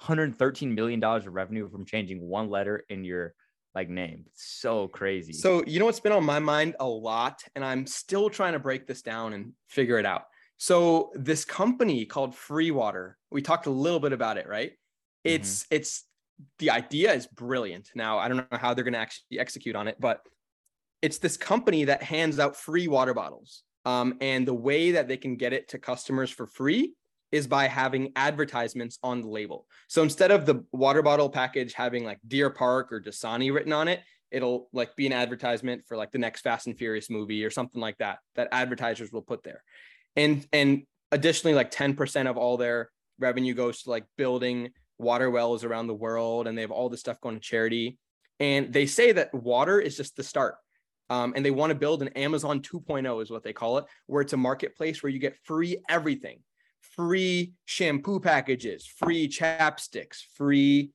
113 0.00 0.74
million 0.74 1.00
dollars 1.00 1.26
of 1.26 1.34
revenue 1.34 1.68
from 1.68 1.84
changing 1.84 2.20
one 2.20 2.50
letter 2.50 2.84
in 2.88 3.04
your 3.04 3.34
like 3.74 3.88
name. 3.88 4.24
So 4.34 4.88
crazy. 4.88 5.32
So, 5.32 5.62
you 5.66 5.78
know 5.78 5.84
what's 5.84 6.00
been 6.00 6.12
on 6.12 6.24
my 6.24 6.38
mind 6.38 6.76
a 6.80 6.86
lot, 6.86 7.42
and 7.54 7.64
I'm 7.64 7.86
still 7.86 8.30
trying 8.30 8.54
to 8.54 8.58
break 8.58 8.86
this 8.86 9.02
down 9.02 9.32
and 9.32 9.52
figure 9.68 9.98
it 9.98 10.06
out. 10.06 10.24
So, 10.56 11.10
this 11.14 11.44
company 11.44 12.04
called 12.04 12.34
Free 12.34 12.70
Water, 12.70 13.16
we 13.30 13.42
talked 13.42 13.66
a 13.66 13.70
little 13.70 14.00
bit 14.00 14.12
about 14.12 14.38
it, 14.38 14.48
right? 14.48 14.70
Mm-hmm. 14.70 15.34
It's 15.34 15.66
it's 15.70 16.04
the 16.58 16.70
idea 16.70 17.12
is 17.12 17.26
brilliant. 17.26 17.90
Now, 17.94 18.18
I 18.18 18.28
don't 18.28 18.38
know 18.38 18.58
how 18.58 18.74
they're 18.74 18.84
going 18.84 18.94
to 18.94 19.00
actually 19.00 19.38
execute 19.38 19.76
on 19.76 19.88
it, 19.88 19.96
but 20.00 20.20
it's 21.02 21.18
this 21.18 21.36
company 21.36 21.84
that 21.84 22.02
hands 22.02 22.38
out 22.38 22.56
free 22.56 22.88
water 22.88 23.14
bottles. 23.14 23.62
Um, 23.88 24.18
and 24.20 24.46
the 24.46 24.52
way 24.52 24.90
that 24.90 25.08
they 25.08 25.16
can 25.16 25.36
get 25.36 25.54
it 25.54 25.68
to 25.68 25.78
customers 25.78 26.30
for 26.30 26.46
free 26.46 26.92
is 27.32 27.46
by 27.46 27.68
having 27.68 28.12
advertisements 28.16 28.98
on 29.02 29.22
the 29.22 29.28
label. 29.28 29.66
So 29.88 30.02
instead 30.02 30.30
of 30.30 30.44
the 30.44 30.62
water 30.72 31.00
bottle 31.00 31.30
package 31.30 31.72
having 31.72 32.04
like 32.04 32.18
Deer 32.28 32.50
Park 32.50 32.92
or 32.92 33.00
Dasani 33.00 33.50
written 33.50 33.72
on 33.72 33.88
it, 33.88 34.00
it'll 34.30 34.68
like 34.74 34.94
be 34.94 35.06
an 35.06 35.14
advertisement 35.14 35.84
for 35.86 35.96
like 35.96 36.10
the 36.10 36.18
next 36.18 36.42
Fast 36.42 36.66
and 36.66 36.76
Furious 36.76 37.08
movie 37.08 37.42
or 37.46 37.48
something 37.48 37.80
like 37.80 37.96
that 37.96 38.18
that 38.34 38.48
advertisers 38.52 39.10
will 39.10 39.22
put 39.22 39.42
there. 39.42 39.62
And 40.16 40.46
and 40.52 40.82
additionally 41.10 41.54
like 41.54 41.70
10% 41.70 42.28
of 42.28 42.36
all 42.36 42.58
their 42.58 42.90
revenue 43.18 43.54
goes 43.54 43.84
to 43.84 43.90
like 43.90 44.04
building 44.18 44.68
water 44.98 45.30
wells 45.30 45.64
around 45.64 45.86
the 45.86 45.94
world 45.94 46.46
and 46.46 46.58
they 46.58 46.62
have 46.62 46.70
all 46.70 46.90
this 46.90 47.00
stuff 47.00 47.22
going 47.22 47.36
to 47.36 47.40
charity. 47.40 47.96
And 48.38 48.70
they 48.70 48.84
say 48.84 49.12
that 49.12 49.32
water 49.32 49.80
is 49.80 49.96
just 49.96 50.14
the 50.14 50.22
start. 50.22 50.56
Um, 51.10 51.32
and 51.36 51.44
they 51.44 51.50
want 51.50 51.70
to 51.70 51.74
build 51.74 52.02
an 52.02 52.08
Amazon 52.08 52.60
2.0 52.60 53.22
is 53.22 53.30
what 53.30 53.42
they 53.42 53.52
call 53.52 53.78
it, 53.78 53.84
where 54.06 54.22
it's 54.22 54.34
a 54.34 54.36
marketplace 54.36 55.02
where 55.02 55.10
you 55.10 55.18
get 55.18 55.36
free 55.44 55.78
everything, 55.88 56.40
free 56.82 57.52
shampoo 57.64 58.20
packages, 58.20 58.86
free 58.86 59.28
chapsticks, 59.28 60.18
free 60.34 60.90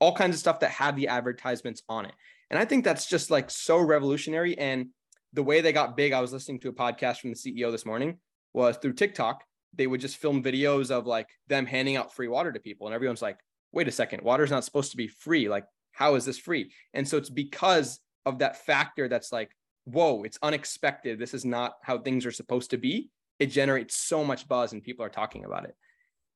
all 0.00 0.14
kinds 0.14 0.34
of 0.34 0.40
stuff 0.40 0.60
that 0.60 0.70
have 0.70 0.96
the 0.96 1.08
advertisements 1.08 1.82
on 1.88 2.06
it. 2.06 2.12
And 2.50 2.58
I 2.58 2.64
think 2.64 2.84
that's 2.84 3.06
just 3.06 3.30
like 3.30 3.50
so 3.50 3.78
revolutionary. 3.78 4.58
And 4.58 4.88
the 5.32 5.42
way 5.42 5.60
they 5.60 5.72
got 5.72 5.96
big, 5.96 6.12
I 6.12 6.20
was 6.20 6.32
listening 6.32 6.58
to 6.60 6.70
a 6.70 6.72
podcast 6.72 7.18
from 7.18 7.30
the 7.30 7.36
CEO 7.36 7.70
this 7.70 7.86
morning 7.86 8.18
was 8.52 8.76
through 8.78 8.94
TikTok. 8.94 9.44
They 9.74 9.86
would 9.86 10.00
just 10.00 10.16
film 10.16 10.42
videos 10.42 10.90
of 10.90 11.06
like 11.06 11.28
them 11.48 11.66
handing 11.66 11.96
out 11.96 12.14
free 12.14 12.28
water 12.28 12.50
to 12.50 12.58
people. 12.58 12.88
And 12.88 12.94
everyone's 12.94 13.22
like, 13.22 13.38
wait 13.72 13.86
a 13.86 13.92
second, 13.92 14.22
water's 14.22 14.50
not 14.50 14.64
supposed 14.64 14.90
to 14.90 14.96
be 14.96 15.06
free. 15.06 15.48
Like, 15.48 15.64
how 15.92 16.16
is 16.16 16.24
this 16.24 16.38
free? 16.38 16.72
And 16.92 17.06
so 17.06 17.16
it's 17.16 17.30
because 17.30 18.00
of 18.26 18.38
that 18.38 18.64
factor 18.64 19.08
that's 19.08 19.32
like, 19.32 19.50
whoa, 19.84 20.22
it's 20.24 20.38
unexpected. 20.42 21.18
This 21.18 21.34
is 21.34 21.44
not 21.44 21.74
how 21.82 21.98
things 21.98 22.26
are 22.26 22.32
supposed 22.32 22.70
to 22.70 22.78
be. 22.78 23.10
It 23.38 23.46
generates 23.46 23.96
so 23.96 24.24
much 24.24 24.46
buzz 24.46 24.72
and 24.72 24.82
people 24.82 25.04
are 25.04 25.10
talking 25.10 25.44
about 25.44 25.64
it. 25.64 25.74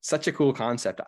Such 0.01 0.27
a 0.27 0.31
cool 0.31 0.53
concept. 0.53 1.01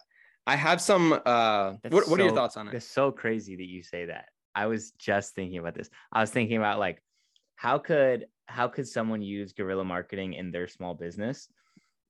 I 0.45 0.55
have 0.55 0.79
some 0.79 1.13
uh 1.25 1.73
what, 1.89 2.07
what 2.07 2.19
are 2.19 2.23
your 2.23 2.33
thoughts 2.33 2.55
on 2.55 2.67
it? 2.67 2.73
It's 2.73 2.87
so 2.87 3.11
crazy 3.11 3.55
that 3.55 3.67
you 3.67 3.83
say 3.83 4.05
that. 4.05 4.25
I 4.55 4.67
was 4.67 4.91
just 4.91 5.35
thinking 5.35 5.59
about 5.59 5.75
this. 5.75 5.89
I 6.11 6.21
was 6.21 6.31
thinking 6.31 6.57
about 6.57 6.79
like 6.79 7.03
how 7.55 7.79
could 7.79 8.27
how 8.47 8.67
could 8.67 8.87
someone 8.87 9.21
use 9.21 9.53
guerrilla 9.53 9.83
marketing 9.83 10.33
in 10.33 10.51
their 10.51 10.67
small 10.67 10.93
business? 10.93 11.49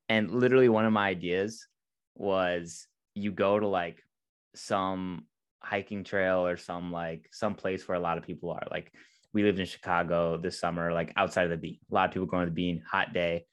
And 0.07 0.31
literally 0.31 0.69
one 0.69 0.85
of 0.85 0.93
my 0.93 1.09
ideas 1.09 1.67
was 2.15 2.87
you 3.15 3.31
go 3.31 3.59
to 3.59 3.67
like 3.67 4.03
some 4.55 5.25
hiking 5.59 6.03
trail 6.03 6.45
or 6.45 6.57
some 6.57 6.91
like 6.91 7.29
some 7.31 7.55
place 7.55 7.87
where 7.87 7.97
a 7.97 8.01
lot 8.01 8.17
of 8.17 8.25
people 8.25 8.51
are. 8.51 8.67
Like 8.69 8.91
we 9.33 9.43
lived 9.43 9.59
in 9.59 9.65
Chicago 9.65 10.37
this 10.37 10.59
summer, 10.59 10.91
like 10.93 11.13
outside 11.15 11.43
of 11.43 11.51
the 11.51 11.57
bean. 11.57 11.79
A 11.91 11.93
lot 11.93 12.09
of 12.09 12.13
people 12.13 12.27
going 12.27 12.45
to 12.45 12.49
the 12.49 12.55
bean, 12.55 12.83
hot 12.89 13.13
day. 13.13 13.45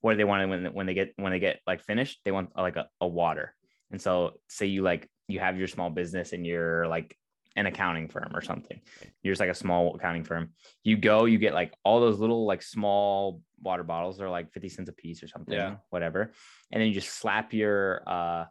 What 0.00 0.12
do 0.12 0.16
they 0.16 0.24
want 0.24 0.48
when 0.48 0.66
when 0.72 0.86
they 0.86 0.94
get 0.94 1.12
when 1.16 1.32
they 1.32 1.38
get 1.38 1.60
like 1.66 1.82
finished? 1.82 2.20
They 2.24 2.30
want 2.30 2.50
like 2.56 2.76
a, 2.76 2.88
a 3.00 3.06
water. 3.06 3.54
And 3.90 4.00
so 4.00 4.32
say 4.48 4.66
you 4.66 4.82
like 4.82 5.08
you 5.28 5.40
have 5.40 5.58
your 5.58 5.68
small 5.68 5.90
business 5.90 6.32
and 6.32 6.46
you're 6.46 6.86
like 6.86 7.16
an 7.56 7.66
accounting 7.66 8.08
firm 8.08 8.30
or 8.34 8.40
something. 8.40 8.80
You're 9.22 9.32
just 9.32 9.40
like 9.40 9.50
a 9.50 9.54
small 9.54 9.94
accounting 9.96 10.24
firm. 10.24 10.50
You 10.84 10.96
go, 10.96 11.24
you 11.24 11.38
get 11.38 11.52
like 11.52 11.74
all 11.84 12.00
those 12.00 12.18
little 12.18 12.46
like 12.46 12.62
small 12.62 13.42
water 13.60 13.82
bottles. 13.82 14.18
They're 14.18 14.30
like 14.30 14.52
50 14.52 14.68
cents 14.68 14.88
a 14.88 14.92
piece 14.92 15.22
or 15.22 15.28
something, 15.28 15.54
yeah. 15.54 15.76
whatever. 15.90 16.32
And 16.70 16.80
then 16.80 16.88
you 16.88 16.94
just 16.94 17.18
slap 17.18 17.52
your 17.52 18.02
uh 18.06 18.44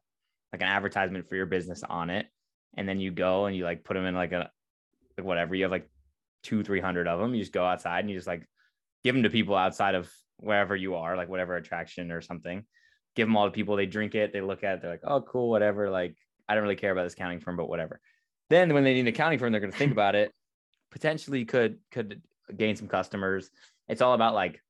like 0.52 0.62
an 0.62 0.68
advertisement 0.68 1.30
for 1.30 1.36
your 1.36 1.46
business 1.46 1.84
on 1.88 2.10
it. 2.10 2.28
And 2.78 2.88
then 2.88 3.00
you 3.00 3.12
go 3.12 3.46
and 3.46 3.56
you 3.56 3.64
like 3.64 3.84
put 3.84 3.96
them 3.96 4.06
in 4.06 4.16
like 4.16 4.32
a 4.32 4.50
like 5.18 5.26
whatever. 5.26 5.56
You 5.56 5.64
have 5.64 5.72
like 5.72 5.90
two, 6.44 6.64
three 6.64 6.82
hundred 6.82 7.08
of 7.08 7.20
them. 7.20 7.34
You 7.34 7.42
just 7.42 7.54
go 7.54 7.66
outside 7.66 8.00
and 8.02 8.10
you 8.10 8.16
just 8.16 8.28
like 8.28 8.48
give 9.04 9.16
them 9.16 9.24
to 9.24 9.30
people 9.30 9.56
outside 9.56 9.96
of 9.96 10.12
wherever 10.38 10.76
you 10.76 10.96
are, 10.96 11.16
like 11.18 11.30
whatever 11.30 11.56
attraction 11.56 12.12
or 12.12 12.22
something. 12.22 12.64
Give 13.16 13.28
them 13.28 13.36
all 13.36 13.46
to 13.46 13.52
people. 13.52 13.76
They 13.76 13.86
drink 13.86 14.16
it. 14.16 14.32
They 14.32 14.42
look 14.42 14.64
at 14.64 14.76
it. 14.76 14.82
They're 14.82 14.92
like, 14.92 15.02
oh, 15.04 15.22
cool, 15.22 15.50
whatever. 15.50 15.90
Like, 15.90 16.16
I 16.48 16.54
don't 16.54 16.64
really 16.64 16.76
care 16.76 16.92
about 16.92 17.04
this 17.04 17.14
accounting 17.14 17.40
firm, 17.40 17.58
but 17.58 17.68
whatever. 17.68 18.00
Then 18.50 18.74
when 18.74 18.84
they 18.84 18.94
need 18.94 19.02
an 19.02 19.08
accounting 19.08 19.40
firm, 19.40 19.52
they're 19.52 19.62
going 19.62 19.72
to 19.72 19.78
think 19.78 19.92
about 20.00 20.16
it. 20.16 20.34
Potentially 20.92 21.46
could 21.46 21.78
could 21.92 22.22
gain 22.56 22.76
some 22.76 22.88
customers. 22.88 23.50
It's 23.88 24.02
all 24.02 24.14
about 24.14 24.34
like 24.34 24.62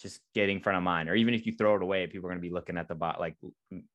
just 0.00 0.20
getting 0.34 0.60
front 0.60 0.76
of 0.76 0.82
mind, 0.82 1.08
or 1.08 1.14
even 1.14 1.34
if 1.34 1.46
you 1.46 1.52
throw 1.52 1.76
it 1.76 1.82
away, 1.82 2.06
people 2.06 2.26
are 2.26 2.30
going 2.30 2.42
to 2.42 2.48
be 2.48 2.52
looking 2.52 2.78
at 2.78 2.88
the 2.88 2.94
bot, 2.94 3.20
like 3.20 3.36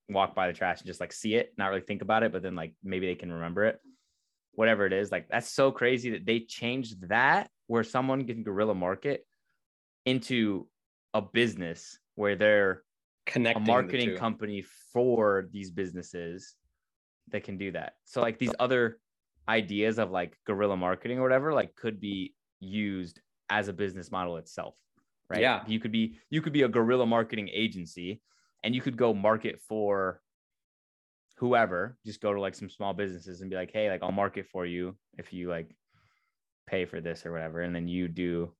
walk 0.09 0.35
by 0.35 0.47
the 0.47 0.53
trash 0.53 0.79
and 0.79 0.87
just 0.87 0.99
like 0.99 1.11
see 1.11 1.35
it, 1.35 1.53
not 1.57 1.69
really 1.69 1.81
think 1.81 2.01
about 2.01 2.23
it, 2.23 2.31
but 2.31 2.43
then 2.43 2.55
like 2.55 2.73
maybe 2.83 3.07
they 3.07 3.15
can 3.15 3.31
remember 3.31 3.65
it, 3.65 3.79
whatever 4.53 4.85
it 4.85 4.93
is. 4.93 5.11
Like 5.11 5.27
that's 5.29 5.51
so 5.51 5.71
crazy 5.71 6.11
that 6.11 6.25
they 6.25 6.39
changed 6.41 7.09
that 7.09 7.49
where 7.67 7.83
someone 7.83 8.25
can 8.25 8.43
guerrilla 8.43 8.75
market 8.75 9.25
into 10.05 10.67
a 11.13 11.21
business 11.21 11.97
where 12.13 12.35
they're 12.35 12.83
connecting 13.25 13.63
a 13.63 13.67
marketing 13.67 14.15
company 14.15 14.63
for 14.93 15.47
these 15.51 15.71
businesses 15.71 16.55
that 17.31 17.43
can 17.43 17.57
do 17.57 17.71
that. 17.71 17.93
So 18.03 18.21
like 18.21 18.37
these 18.37 18.53
other 18.59 18.99
ideas 19.49 19.97
of 19.97 20.11
like 20.11 20.37
guerrilla 20.45 20.77
marketing 20.77 21.17
or 21.17 21.23
whatever 21.23 21.53
like 21.53 21.75
could 21.75 21.99
be 21.99 22.35
used 22.59 23.19
as 23.49 23.67
a 23.67 23.73
business 23.73 24.11
model 24.11 24.37
itself 24.37 24.75
right? 25.29 25.41
Yeah. 25.41 25.63
You 25.67 25.79
could 25.79 25.91
be 25.91 26.17
you 26.29 26.41
could 26.41 26.53
be 26.53 26.63
a 26.63 26.67
guerrilla 26.67 27.05
marketing 27.05 27.49
agency 27.53 28.21
and 28.63 28.75
you 28.75 28.81
could 28.81 28.97
go 28.97 29.13
market 29.13 29.59
for 29.67 30.21
whoever. 31.37 31.97
Just 32.05 32.21
go 32.21 32.33
to 32.33 32.39
like 32.39 32.55
some 32.55 32.69
small 32.69 32.93
businesses 32.93 33.41
and 33.41 33.49
be 33.49 33.55
like 33.55 33.71
hey 33.71 33.89
like 33.89 34.03
i'll 34.03 34.11
market 34.11 34.47
for 34.51 34.65
you 34.65 34.95
if 35.17 35.33
you 35.33 35.49
like 35.49 35.75
pay 36.67 36.85
for 36.85 37.01
this 37.01 37.25
or 37.25 37.31
whatever. 37.31 37.61
And 37.61 37.75
then 37.75 37.87
you 37.87 38.07
do 38.07 38.53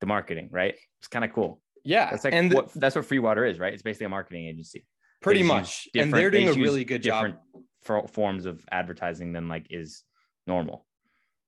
the 0.00 0.06
marketing 0.06 0.48
right? 0.50 0.74
It's 0.98 1.08
kind 1.08 1.24
of 1.24 1.32
cool. 1.32 1.60
Yeah 1.84 2.10
that's 2.10 2.24
like 2.24 2.34
and 2.34 2.52
what 2.52 2.72
the, 2.72 2.78
that's 2.78 2.96
what 2.96 3.06
free 3.06 3.18
water 3.18 3.44
is 3.44 3.58
right? 3.58 3.72
It's 3.72 3.82
basically 3.82 4.06
a 4.06 4.10
marketing 4.10 4.46
agency. 4.46 4.86
Pretty 5.20 5.42
much 5.42 5.88
and 5.94 6.12
they're 6.12 6.30
doing 6.30 6.46
they 6.46 6.52
a 6.52 6.64
really 6.64 6.84
good 6.84 7.02
job. 7.02 7.34
Different 7.84 8.10
forms 8.10 8.46
of 8.46 8.64
advertising 8.70 9.32
than 9.32 9.48
like 9.48 9.66
is 9.70 10.02
normal 10.46 10.86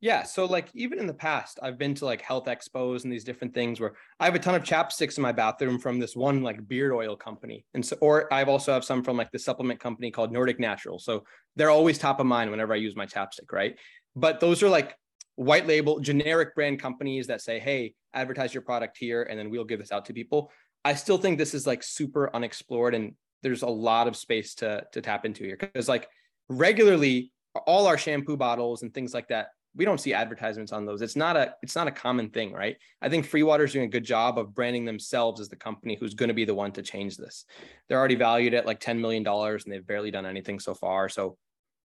yeah 0.05 0.23
so 0.23 0.45
like 0.45 0.69
even 0.75 0.99
in 0.99 1.07
the 1.07 1.15
past 1.15 1.59
i've 1.63 1.79
been 1.79 1.95
to 1.95 2.05
like 2.05 2.21
health 2.21 2.45
expos 2.45 3.05
and 3.05 3.13
these 3.13 3.25
different 3.25 3.55
things 3.55 3.81
where 3.81 3.95
i 4.21 4.27
have 4.27 4.35
a 4.35 4.39
ton 4.39 4.55
of 4.55 4.63
chapsticks 4.63 5.17
in 5.17 5.23
my 5.23 5.33
bathroom 5.33 5.79
from 5.79 5.99
this 5.99 6.15
one 6.15 6.43
like 6.43 6.69
beard 6.69 6.93
oil 6.93 7.17
company. 7.17 7.65
And 7.73 7.85
so 7.85 7.97
or 8.03 8.33
i've 8.33 8.51
also 8.51 8.75
have 8.75 8.85
some 8.85 9.03
from 9.03 9.17
like 9.17 9.31
the 9.33 9.39
supplement 9.39 9.81
company 9.81 10.11
called 10.11 10.31
nordic 10.31 10.61
natural. 10.61 10.99
So 10.99 11.25
they're 11.57 11.71
always 11.71 11.97
top 11.97 12.21
of 12.21 12.27
mind 12.27 12.51
whenever 12.51 12.75
i 12.75 12.77
use 12.77 12.95
my 12.95 13.07
chapstick 13.07 13.51
right? 13.51 13.79
But 14.15 14.41
those 14.41 14.63
are 14.63 14.69
like 14.69 14.95
white 15.37 15.67
label 15.67 15.99
generic 16.01 16.55
brand 16.55 16.81
companies 16.83 17.27
that 17.29 17.41
say 17.41 17.59
hey 17.59 17.95
advertise 18.13 18.53
your 18.53 18.63
product 18.63 18.99
here 18.99 19.23
and 19.23 19.39
then 19.39 19.49
we'll 19.49 19.65
give 19.65 19.81
this 19.81 19.91
out 19.91 20.05
to 20.05 20.13
people. 20.13 20.53
I 20.85 20.97
still 20.97 21.17
think 21.17 21.39
this 21.39 21.55
is 21.55 21.67
like 21.67 21.83
super 21.83 22.31
unexplored 22.37 22.95
and 22.95 23.15
there's 23.43 23.63
a 23.63 23.69
lot 23.89 24.07
of 24.07 24.17
space 24.17 24.55
to 24.57 24.85
to 24.93 25.01
tap 25.01 25.25
into 25.25 25.45
here. 25.45 25.57
Because 25.59 25.89
like 25.89 26.09
regularly 26.51 27.33
all 27.67 27.87
our 27.87 27.97
shampoo 27.97 28.37
bottles 28.37 28.83
and 28.83 28.93
things 28.93 29.15
like 29.15 29.29
that 29.29 29.47
we 29.77 29.85
don't 29.85 30.01
see 30.01 30.15
advertisements 30.15 30.73
on 30.73 30.87
those. 30.87 31.03
It's 31.03 31.17
not 31.17 31.37
a 31.37 31.55
it's 31.63 31.75
not 31.75 31.89
a 31.89 31.93
common 31.93 32.31
thing 32.31 32.53
right? 32.53 32.77
I 33.03 33.09
think 33.09 33.27
free 33.27 33.43
water 33.43 33.65
is 33.65 33.73
doing 33.73 33.87
a 33.87 33.91
good 33.91 34.05
job 34.05 34.39
of 34.39 34.55
branding 34.55 34.85
themselves 34.85 35.41
as 35.41 35.49
the 35.49 35.57
company 35.57 35.97
who's 35.99 36.15
going 36.15 36.29
to 36.29 36.35
be 36.35 36.45
the 36.45 36.55
one 36.55 36.73
to 36.73 36.83
change 36.83 37.17
this. 37.17 37.45
They're 37.89 37.99
already 37.99 38.15
valued 38.15 38.55
at 38.55 38.67
like 38.67 38.81
10 38.81 39.01
million 39.01 39.23
dollars 39.23 39.65
and 39.65 39.73
they've 39.73 39.87
barely 39.87 40.11
done 40.11 40.27
anything 40.27 40.61
so 40.61 40.75
far. 40.75 41.09
So 41.09 41.37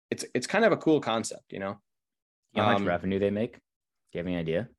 it's 0.09 0.25
it's 0.33 0.47
kind 0.47 0.65
of 0.65 0.71
a 0.71 0.77
cool 0.77 1.01
concept 1.01 1.51
you 1.51 1.59
know 1.59 1.77
how 2.55 2.71
much 2.71 2.77
um, 2.77 2.87
revenue 2.87 3.19
they 3.19 3.29
make? 3.29 3.53
Do 3.53 3.59
you 4.13 4.19
have 4.19 4.27
any 4.27 4.37
idea 4.37 4.69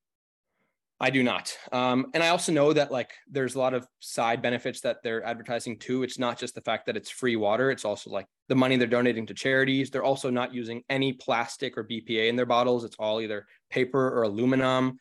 I 1.01 1.11
do 1.11 1.23
not. 1.23 1.57
Um, 1.71 2.07
and 2.13 2.23
I 2.25 2.29
also 2.29 2.51
know 2.51 2.73
that 2.73 2.91
like 2.91 3.13
there's 3.31 3.55
a 3.55 3.59
lot 3.59 3.73
of 3.73 3.87
side 4.01 4.43
benefits 4.43 4.81
that 4.81 4.97
they're 5.05 5.25
advertising 5.25 5.79
too. 5.79 6.03
It's 6.03 6.19
not 6.19 6.39
just 6.39 6.57
the 6.57 6.61
fact 6.61 6.87
that 6.87 6.97
it's 6.97 7.09
free 7.09 7.37
water. 7.37 7.71
It's 7.71 7.85
also 7.85 8.11
like 8.11 8.27
the 8.49 8.57
money 8.57 8.77
they're 8.77 8.89
donating 8.89 9.25
to 9.27 9.35
charities. 9.35 9.91
They're 9.91 10.03
also 10.03 10.29
not 10.29 10.53
using 10.53 10.83
any 10.89 11.13
plastic 11.13 11.79
or 11.79 11.85
BPA 11.85 12.29
in 12.29 12.35
their 12.35 12.47
bottles. 12.47 12.83
It's 12.83 12.97
all 12.99 13.21
either 13.21 13.47
paper 13.71 14.09
or 14.09 14.25
aluminum. 14.25 14.99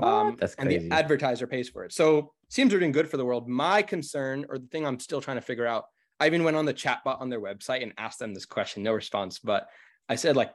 Um, 0.00 0.36
That's 0.38 0.54
crazy. 0.54 0.76
And 0.76 0.90
the 0.90 0.94
advertiser 0.94 1.48
pays 1.48 1.68
for 1.68 1.84
it. 1.84 1.92
So 1.92 2.32
seems 2.48 2.70
they're 2.70 2.78
doing 2.78 2.92
good 2.92 3.10
for 3.10 3.16
the 3.16 3.24
world. 3.24 3.48
My 3.48 3.82
concern 3.82 4.46
or 4.48 4.58
the 4.58 4.68
thing 4.68 4.86
I'm 4.86 5.00
still 5.00 5.20
trying 5.20 5.38
to 5.38 5.42
figure 5.42 5.66
out, 5.66 5.86
I 6.20 6.26
even 6.26 6.44
went 6.44 6.56
on 6.56 6.64
the 6.64 6.74
chatbot 6.74 7.20
on 7.20 7.28
their 7.28 7.40
website 7.40 7.82
and 7.82 7.92
asked 7.98 8.20
them 8.20 8.34
this 8.34 8.46
question, 8.46 8.84
no 8.84 8.92
response. 8.92 9.40
But 9.40 9.66
I 10.08 10.14
said, 10.14 10.36
like, 10.36 10.52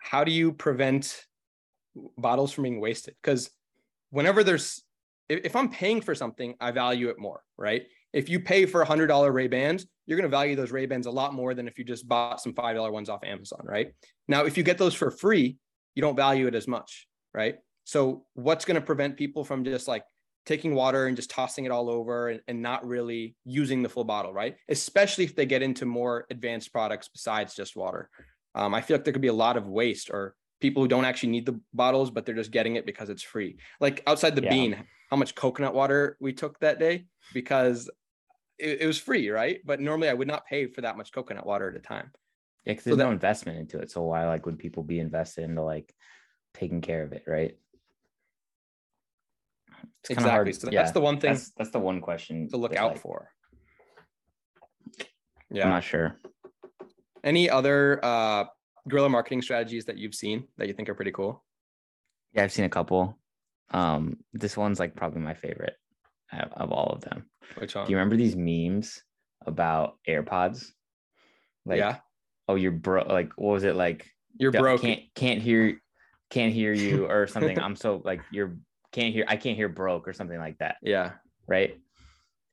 how 0.00 0.22
do 0.22 0.30
you 0.30 0.52
prevent 0.52 1.24
bottles 2.16 2.52
from 2.52 2.62
being 2.62 2.80
wasted? 2.80 3.16
Because 3.20 3.50
whenever 4.10 4.42
there's 4.44 4.82
if, 5.28 5.54
I'm 5.54 5.68
paying 5.68 6.00
for 6.00 6.14
something, 6.14 6.54
I 6.60 6.70
value 6.70 7.10
it 7.10 7.18
more, 7.18 7.42
right? 7.56 7.82
If 8.12 8.28
you 8.28 8.40
pay 8.40 8.64
for 8.64 8.80
a 8.80 8.86
hundred 8.86 9.08
dollar 9.08 9.30
Ray 9.30 9.46
Bans, 9.46 9.86
you're 10.06 10.16
going 10.16 10.30
to 10.30 10.34
value 10.34 10.56
those 10.56 10.70
Ray 10.70 10.86
Bans 10.86 11.06
a 11.06 11.10
lot 11.10 11.34
more 11.34 11.52
than 11.52 11.68
if 11.68 11.78
you 11.78 11.84
just 11.84 12.08
bought 12.08 12.40
some 12.40 12.54
five 12.54 12.76
dollar 12.76 12.90
ones 12.90 13.10
off 13.10 13.22
Amazon, 13.24 13.60
right? 13.64 13.92
Now, 14.26 14.44
if 14.46 14.56
you 14.56 14.62
get 14.62 14.78
those 14.78 14.94
for 14.94 15.10
free, 15.10 15.58
you 15.94 16.00
don't 16.00 16.16
value 16.16 16.46
it 16.46 16.54
as 16.54 16.66
much, 16.66 17.06
right? 17.34 17.56
So, 17.84 18.24
what's 18.34 18.64
going 18.64 18.76
to 18.76 18.80
prevent 18.80 19.18
people 19.18 19.44
from 19.44 19.64
just 19.64 19.86
like 19.86 20.04
taking 20.46 20.74
water 20.74 21.06
and 21.06 21.16
just 21.16 21.30
tossing 21.30 21.66
it 21.66 21.70
all 21.70 21.90
over 21.90 22.30
and, 22.30 22.40
and 22.48 22.62
not 22.62 22.86
really 22.86 23.36
using 23.44 23.82
the 23.82 23.88
full 23.88 24.04
bottle, 24.04 24.32
right? 24.32 24.56
Especially 24.70 25.24
if 25.24 25.36
they 25.36 25.44
get 25.44 25.60
into 25.60 25.84
more 25.84 26.24
advanced 26.30 26.72
products 26.72 27.08
besides 27.08 27.54
just 27.54 27.76
water. 27.76 28.08
Um, 28.54 28.74
I 28.74 28.80
feel 28.80 28.96
like 28.96 29.04
there 29.04 29.12
could 29.12 29.20
be 29.20 29.28
a 29.28 29.32
lot 29.34 29.58
of 29.58 29.68
waste 29.68 30.08
or 30.10 30.34
people 30.60 30.82
who 30.82 30.88
don't 30.88 31.04
actually 31.04 31.30
need 31.30 31.46
the 31.46 31.60
bottles, 31.72 32.10
but 32.10 32.26
they're 32.26 32.34
just 32.34 32.50
getting 32.50 32.76
it 32.76 32.84
because 32.86 33.08
it's 33.10 33.22
free. 33.22 33.58
Like 33.80 34.02
outside 34.06 34.34
the 34.34 34.42
Yeah. 34.42 34.50
bean, 34.50 34.84
how 35.10 35.16
much 35.16 35.34
coconut 35.34 35.74
water 35.74 36.16
we 36.20 36.32
took 36.32 36.58
that 36.60 36.78
day 36.78 37.06
because 37.32 37.88
it, 38.58 38.82
it 38.82 38.86
was 38.86 38.98
free, 38.98 39.30
right? 39.30 39.60
But 39.64 39.80
normally 39.80 40.08
I 40.08 40.14
would 40.14 40.28
not 40.28 40.46
pay 40.46 40.66
for 40.66 40.80
that 40.80 40.96
much 40.96 41.12
coconut 41.12 41.46
water 41.46 41.70
at 41.70 41.76
a 41.76 41.80
time. 41.80 42.10
Yeah, 42.64 42.72
because 42.72 42.84
So 42.84 42.90
there's 42.90 42.98
that- 42.98 43.04
no 43.04 43.10
investment 43.12 43.58
into 43.58 43.78
it. 43.78 43.90
So 43.90 44.02
why 44.02 44.26
like 44.26 44.46
would 44.46 44.58
people 44.58 44.82
be 44.82 44.98
invested 44.98 45.44
into 45.44 45.62
like 45.62 45.94
taking 46.54 46.80
care 46.80 47.02
of 47.02 47.12
it, 47.12 47.22
right? 47.26 47.56
It's 50.00 50.10
exactly. 50.10 50.30
hard- 50.30 50.54
So 50.56 50.70
yeah, 50.70 50.82
that's 50.82 50.92
the 50.92 51.00
one 51.00 51.20
thing 51.20 51.32
That's 51.34 51.50
that's 51.56 51.70
the 51.70 51.78
one 51.78 52.00
question 52.00 52.48
to 52.50 52.56
look 52.56 52.74
out 52.74 52.92
like, 52.92 53.00
for. 53.00 53.30
I'm 55.50 55.56
Yeah. 55.56 55.68
not 55.68 55.84
sure. 55.84 56.20
Any 57.24 57.48
other 57.48 58.00
uh 58.04 58.44
guerrilla 58.88 59.08
marketing 59.08 59.42
strategies 59.42 59.84
that 59.86 59.98
you've 59.98 60.14
seen 60.14 60.44
that 60.56 60.68
you 60.68 60.74
think 60.74 60.88
are 60.88 60.94
pretty 60.94 61.12
cool? 61.12 61.44
Yeah, 62.32 62.42
I've 62.44 62.52
seen 62.52 62.64
a 62.64 62.70
couple. 62.70 63.18
Um, 63.70 64.18
this 64.32 64.56
one's 64.56 64.78
like 64.80 64.96
probably 64.96 65.20
my 65.20 65.34
favorite 65.34 65.76
of, 66.32 66.52
of 66.52 66.72
all 66.72 66.90
of 66.92 67.00
them. 67.02 67.26
Which 67.56 67.74
one? 67.74 67.86
Do 67.86 67.92
you 67.92 67.96
remember 67.98 68.16
these 68.16 68.36
memes 68.36 69.02
about 69.46 69.96
AirPods? 70.08 70.66
Like, 71.66 71.78
yeah. 71.78 71.98
oh, 72.48 72.54
you're 72.54 72.72
bro. 72.72 73.04
Like, 73.04 73.32
what 73.36 73.52
was 73.52 73.64
it 73.64 73.76
like? 73.76 74.10
You're 74.38 74.50
"Don't- 74.50 74.62
broke. 74.62 74.82
Can't 74.82 75.02
can't 75.14 75.40
hear, 75.40 75.80
can't 76.30 76.52
hear 76.52 76.72
you 76.72 77.06
or 77.10 77.26
something. 77.26 77.58
I'm 77.58 77.76
so 77.76 78.02
like 78.04 78.20
you're 78.30 78.56
can't 78.92 79.12
hear. 79.12 79.24
I 79.28 79.36
can't 79.36 79.56
hear 79.56 79.68
broke 79.68 80.08
or 80.08 80.12
something 80.12 80.38
like 80.38 80.58
that. 80.58 80.76
Yeah. 80.82 81.12
right? 81.46 81.78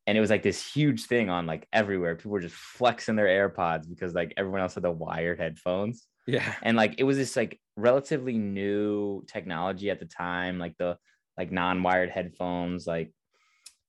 And 0.08 0.18
it 0.18 0.22
was 0.22 0.30
like 0.30 0.44
this 0.44 0.64
huge 0.66 1.06
thing 1.06 1.30
on 1.30 1.48
like 1.48 1.68
everywhere. 1.74 2.16
People 2.16 2.32
were 2.32 2.40
just 2.40 2.56
flexing 2.56 3.16
their 3.16 3.50
AirPods 3.50 3.90
because 3.90 4.14
like 4.14 4.34
everyone 4.38 4.62
else 4.62 4.76
had 4.76 4.84
the 4.84 4.92
wired 4.92 5.40
headphones. 5.40 6.08
Yeah. 6.28 6.56
And 6.62 6.76
like 6.76 6.96
it 6.98 7.04
was 7.04 7.18
this 7.18 7.36
like 7.36 7.60
relatively 7.76 8.38
new 8.38 9.24
technology 9.28 9.90
at 9.90 10.00
the 10.00 10.06
time, 10.06 10.60
like 10.60 10.78
the 10.78 10.98
like 11.38 11.52
non-wired 11.52 12.10
headphones, 12.10 12.88
like 12.88 13.12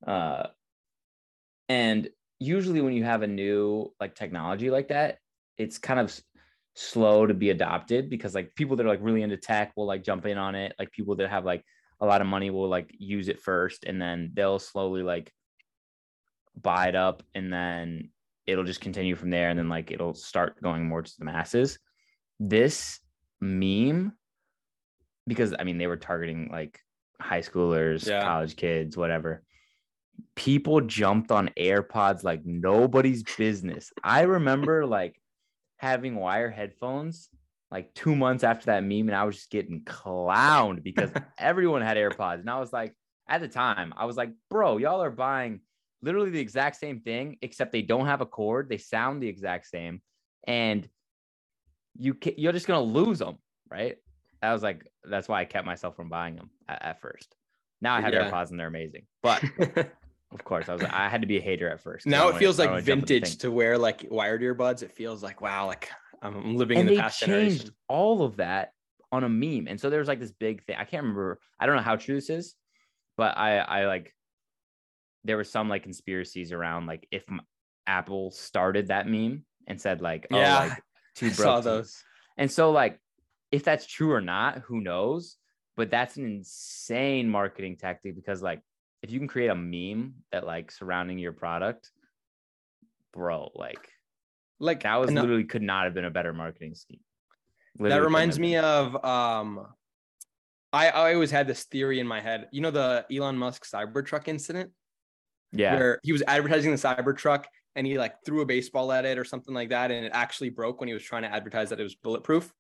uh 0.07 0.49
and 1.69 2.09
usually 2.39 2.81
when 2.81 2.93
you 2.93 3.05
have 3.05 3.23
a 3.23 3.27
new 3.27 3.93
like 3.99 4.15
technology 4.15 4.71
like 4.71 4.89
that, 4.89 5.19
it's 5.57 5.79
kind 5.79 5.99
of 5.99 6.19
slow 6.75 7.27
to 7.27 7.35
be 7.35 7.51
adopted 7.51 8.11
because 8.11 8.35
like 8.35 8.55
people 8.55 8.77
that 8.77 8.85
are 8.85 8.91
like 8.91 9.01
really 9.03 9.23
into 9.23 9.37
tech 9.37 9.73
will 9.77 9.87
like 9.87 10.05
jump 10.05 10.27
in 10.27 10.37
on 10.37 10.55
it. 10.55 10.75
Like 10.79 10.93
people 10.93 11.17
that 11.17 11.31
have 11.31 11.45
like 11.45 11.65
a 12.01 12.07
lot 12.07 12.21
of 12.21 12.27
money 12.27 12.51
will 12.51 12.69
like 12.69 12.95
use 12.99 13.29
it 13.29 13.41
first 13.41 13.85
and 13.85 14.01
then 14.01 14.31
they'll 14.35 14.59
slowly 14.59 15.03
like 15.03 15.33
buy 16.61 16.89
it 16.89 16.95
up 16.95 17.23
and 17.35 17.53
then 17.53 18.11
it'll 18.47 18.65
just 18.65 18.81
continue 18.81 19.17
from 19.17 19.31
there 19.31 19.49
and 19.49 19.59
then 19.59 19.69
like 19.69 19.91
it'll 19.91 20.15
start 20.15 20.61
going 20.63 20.87
more 20.87 21.03
to 21.03 21.13
the 21.19 21.25
masses. 21.25 21.79
This 22.39 23.01
meme, 23.41 24.13
because 25.27 25.55
I 25.59 25.65
mean 25.65 25.79
they 25.79 25.87
were 25.87 25.97
targeting 25.97 26.49
like 26.51 26.81
high 27.21 27.41
schoolers, 27.41 28.07
Yeah. 28.07 28.23
college 28.23 28.57
kids, 28.57 28.97
whatever. 28.97 29.43
People 30.35 30.81
jumped 30.81 31.31
on 31.31 31.51
AirPods 31.59 32.25
like 32.25 32.45
nobody's 32.45 33.23
business. 33.23 33.93
I 34.03 34.23
remember 34.23 34.87
like 34.99 35.21
having 35.79 36.17
wire 36.17 36.51
headphones 36.51 37.29
like 37.71 37.93
two 37.95 38.15
months 38.15 38.45
after 38.45 38.67
that 38.67 38.85
meme, 38.85 39.09
and 39.09 39.15
I 39.15 39.25
was 39.25 39.37
just 39.37 39.51
getting 39.51 39.83
clowned 39.83 40.83
because 40.83 41.11
everyone 41.39 41.83
had 41.83 41.97
AirPods. 41.97 42.41
And 42.41 42.49
I 42.49 42.61
was 42.61 42.73
like, 42.73 42.95
at 43.29 43.41
the 43.41 43.49
time, 43.49 43.93
I 43.97 44.05
was 44.05 44.17
like, 44.17 44.31
bro, 44.49 44.77
y'all 44.77 45.03
are 45.03 45.11
buying 45.11 45.61
literally 46.01 46.31
the 46.31 46.39
exact 46.39 46.77
same 46.77 47.01
thing, 47.01 47.39
except 47.43 47.73
they 47.73 47.83
don't 47.83 48.07
have 48.07 48.21
a 48.21 48.27
cord. 48.27 48.69
They 48.69 48.79
sound 48.79 49.21
the 49.21 49.29
exact 49.29 49.67
same, 49.67 50.01
and 50.47 50.89
you 51.99 52.15
can, 52.15 52.35
you're 52.37 52.53
just 52.53 52.67
gonna 52.67 52.81
lose 52.83 53.19
them, 53.19 53.39
right? 53.71 53.97
I 54.43 54.53
was 54.53 54.63
like, 54.63 54.87
that's 55.05 55.29
why 55.29 55.41
I 55.41 55.45
kept 55.45 55.67
myself 55.67 55.97
from 55.97 56.09
buying 56.09 56.37
them 56.37 56.51
at, 56.69 56.83
at 56.83 57.01
first. 57.01 57.35
Now 57.81 57.95
I 57.95 58.01
have 58.01 58.13
Yeah. 58.13 58.31
AirPods 58.31 58.51
and 58.51 58.59
they're 58.61 58.67
amazing, 58.69 59.07
but 59.23 59.43
of 60.33 60.45
course, 60.45 60.69
I 60.69 60.73
was 60.73 60.83
like, 60.83 60.93
I 60.93 61.09
had 61.09 61.21
to 61.23 61.27
be 61.27 61.39
a 61.39 61.41
hater 61.41 61.69
at 61.69 61.81
first. 61.81 62.07
Now 62.07 62.29
it 62.29 62.37
feels 62.37 62.59
like 62.59 62.69
wanna 62.71 62.83
jump 62.83 63.03
with 63.03 63.09
the 63.09 63.15
vintage 63.21 63.39
to 63.39 63.51
wear 63.51 63.79
like 63.79 64.07
wired 64.11 64.43
earbuds. 64.43 64.83
It 64.83 64.93
feels 64.93 65.23
like 65.23 65.41
wow, 65.41 65.67
like 65.67 65.91
I'm 66.23 66.57
living 66.57 66.79
and 66.79 66.89
in 66.89 66.95
the 66.95 67.01
they 67.01 67.03
past 67.03 67.21
changed 67.21 67.57
generation. 67.59 67.75
all 67.89 68.23
of 68.23 68.37
that 68.37 68.73
on 69.13 69.23
a 69.25 69.29
meme 69.29 69.67
and 69.69 69.81
so 69.81 69.89
there 69.89 70.01
was 70.01 70.09
like 70.09 70.19
this 70.19 70.33
big 70.33 70.65
thing 70.65 70.75
i 70.77 70.85
can't 70.85 71.05
remember 71.05 71.39
i 71.61 71.65
don't 71.65 71.77
know 71.77 71.83
how 71.83 71.95
true 71.95 72.17
this 72.17 72.29
is 72.29 72.57
but 73.17 73.39
i 73.39 73.59
i 73.59 73.87
like 73.87 74.13
there 75.25 75.37
were 75.37 75.45
some 75.45 75.69
like 75.69 75.85
conspiracies 75.85 76.51
around 76.53 76.87
like 76.87 77.07
if 77.13 77.23
apple 77.87 78.33
started 78.33 78.89
that 78.89 79.07
meme 79.07 79.45
and 79.69 79.81
said 79.81 80.01
like 80.01 80.27
oh 80.33 80.39
Yeah, 80.39 80.59
like 80.59 80.83
two 81.17 81.27
I 81.27 81.31
saw 81.31 81.61
those. 81.61 82.03
and 82.37 82.51
so 82.51 82.71
like 82.71 83.01
if 83.51 83.65
that's 83.65 83.87
true 83.87 84.13
or 84.13 84.21
not 84.21 84.59
who 84.67 84.81
knows? 84.81 85.37
But 85.77 85.91
that's 85.91 86.17
an 86.17 86.25
insane 86.25 87.29
marketing 87.29 87.77
tactic 87.77 88.15
because 88.15 88.43
like 88.43 88.61
if 89.03 89.11
you 89.11 89.19
can 89.19 89.29
create 89.29 89.49
a 89.49 89.55
meme 89.55 90.15
that 90.33 90.47
like 90.47 90.71
surrounding 90.71 91.19
your 91.19 91.33
product 91.33 91.91
bro 93.13 93.51
like 93.55 93.89
Like 94.59 94.83
that 94.85 94.97
was 94.97 95.13
literally 95.13 95.45
could 95.45 95.63
not 95.63 95.85
have 95.85 95.95
been 95.95 96.07
a 96.07 96.11
better 96.11 96.33
marketing 96.33 96.75
scheme. 96.75 97.01
That 97.77 97.83
Literally 97.83 97.99
couldn't 97.99 98.13
reminds 98.13 98.39
me 98.39 98.57
of 98.57 99.05
um 99.05 99.67
I, 100.73 100.89
I 100.89 101.15
always 101.15 101.31
had 101.31 101.47
this 101.47 101.65
theory 101.65 102.01
in 102.01 102.07
my 102.07 102.21
head. 102.21 102.49
You 102.53 102.61
know 102.61 102.71
the 102.71 103.07
Elon 103.15 103.39
Musk 103.39 103.67
Cybertruck 103.67 104.29
incident? 104.29 104.71
Yeah. 105.53 105.75
Where 105.77 106.01
he 106.03 106.13
was 106.13 106.23
advertising 106.27 106.71
the 106.71 106.77
Cybertruck 106.77 107.45
and 107.77 107.87
he 107.87 107.99
like 107.99 108.15
threw 108.25 108.41
a 108.41 108.47
baseball 108.47 108.91
at 108.91 109.05
it 109.05 109.19
or 109.19 109.25
something 109.25 109.55
like 109.55 109.69
that 109.69 109.91
and 109.91 110.05
it 110.07 110.13
actually 110.15 110.49
broke 110.51 110.81
when 110.81 110.89
he 110.89 110.95
was 110.95 111.03
trying 111.05 111.23
to 111.23 111.33
advertise 111.33 111.69
that 111.71 111.79
it 111.79 111.83
was 111.85 111.95
bulletproof. 111.95 112.53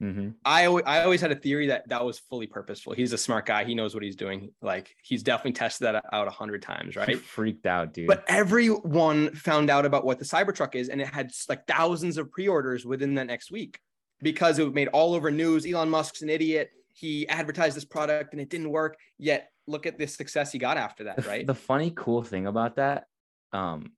hmm 0.00 0.30
I 0.44 0.66
always, 0.66 0.84
I 0.86 1.02
always 1.04 1.20
had 1.20 1.32
a 1.32 1.36
theory 1.36 1.68
that 1.68 1.88
that 1.88 2.04
was 2.04 2.18
fully 2.18 2.46
purposeful. 2.46 2.92
He's 2.92 3.12
a 3.12 3.18
smart 3.18 3.46
guy. 3.46 3.64
He 3.64 3.74
knows 3.74 3.94
what 3.94 4.02
he's 4.02 4.16
doing. 4.16 4.50
Like 4.60 4.94
he's 5.02 5.22
definitely 5.22 5.52
tested 5.52 5.86
that 5.86 6.04
out 6.12 6.26
a 6.28 6.30
hundred 6.30 6.60
times, 6.62 6.94
He 6.94 7.00
right? 7.00 7.18
freaked 7.18 7.64
out, 7.66 7.94
dude. 7.94 8.08
But 8.08 8.24
everyone 8.28 9.34
found 9.34 9.70
out 9.70 9.86
about 9.86 10.04
what 10.04 10.18
the 10.18 10.24
Cybertruck 10.24 10.74
is, 10.74 10.88
and 10.88 11.00
it 11.00 11.06
had 11.08 11.30
like 11.48 11.66
thousands 11.66 12.18
of 12.18 12.30
pre-orders 12.30 12.84
within 12.84 13.14
that 13.14 13.28
next 13.28 13.50
week 13.50 13.78
because 14.20 14.58
it 14.58 14.74
made 14.74 14.88
all 14.88 15.14
over 15.14 15.30
news. 15.30 15.64
Elon 15.66 15.88
Musk's 15.90 16.22
an 16.22 16.28
idiot. 16.28 16.70
He 16.92 17.26
advertised 17.28 17.76
this 17.76 17.84
product 17.84 18.32
and 18.32 18.40
it 18.40 18.48
didn't 18.50 18.70
work. 18.70 18.96
Yet 19.18 19.50
look 19.66 19.86
at 19.86 19.98
the 19.98 20.06
success 20.06 20.52
he 20.52 20.58
got 20.58 20.76
after 20.76 21.04
that, 21.04 21.26
right? 21.26 21.46
the 21.46 21.54
funny, 21.54 21.92
cool 21.94 22.22
thing 22.22 22.46
about 22.46 22.76
that 22.76 23.06
um, 23.52 23.92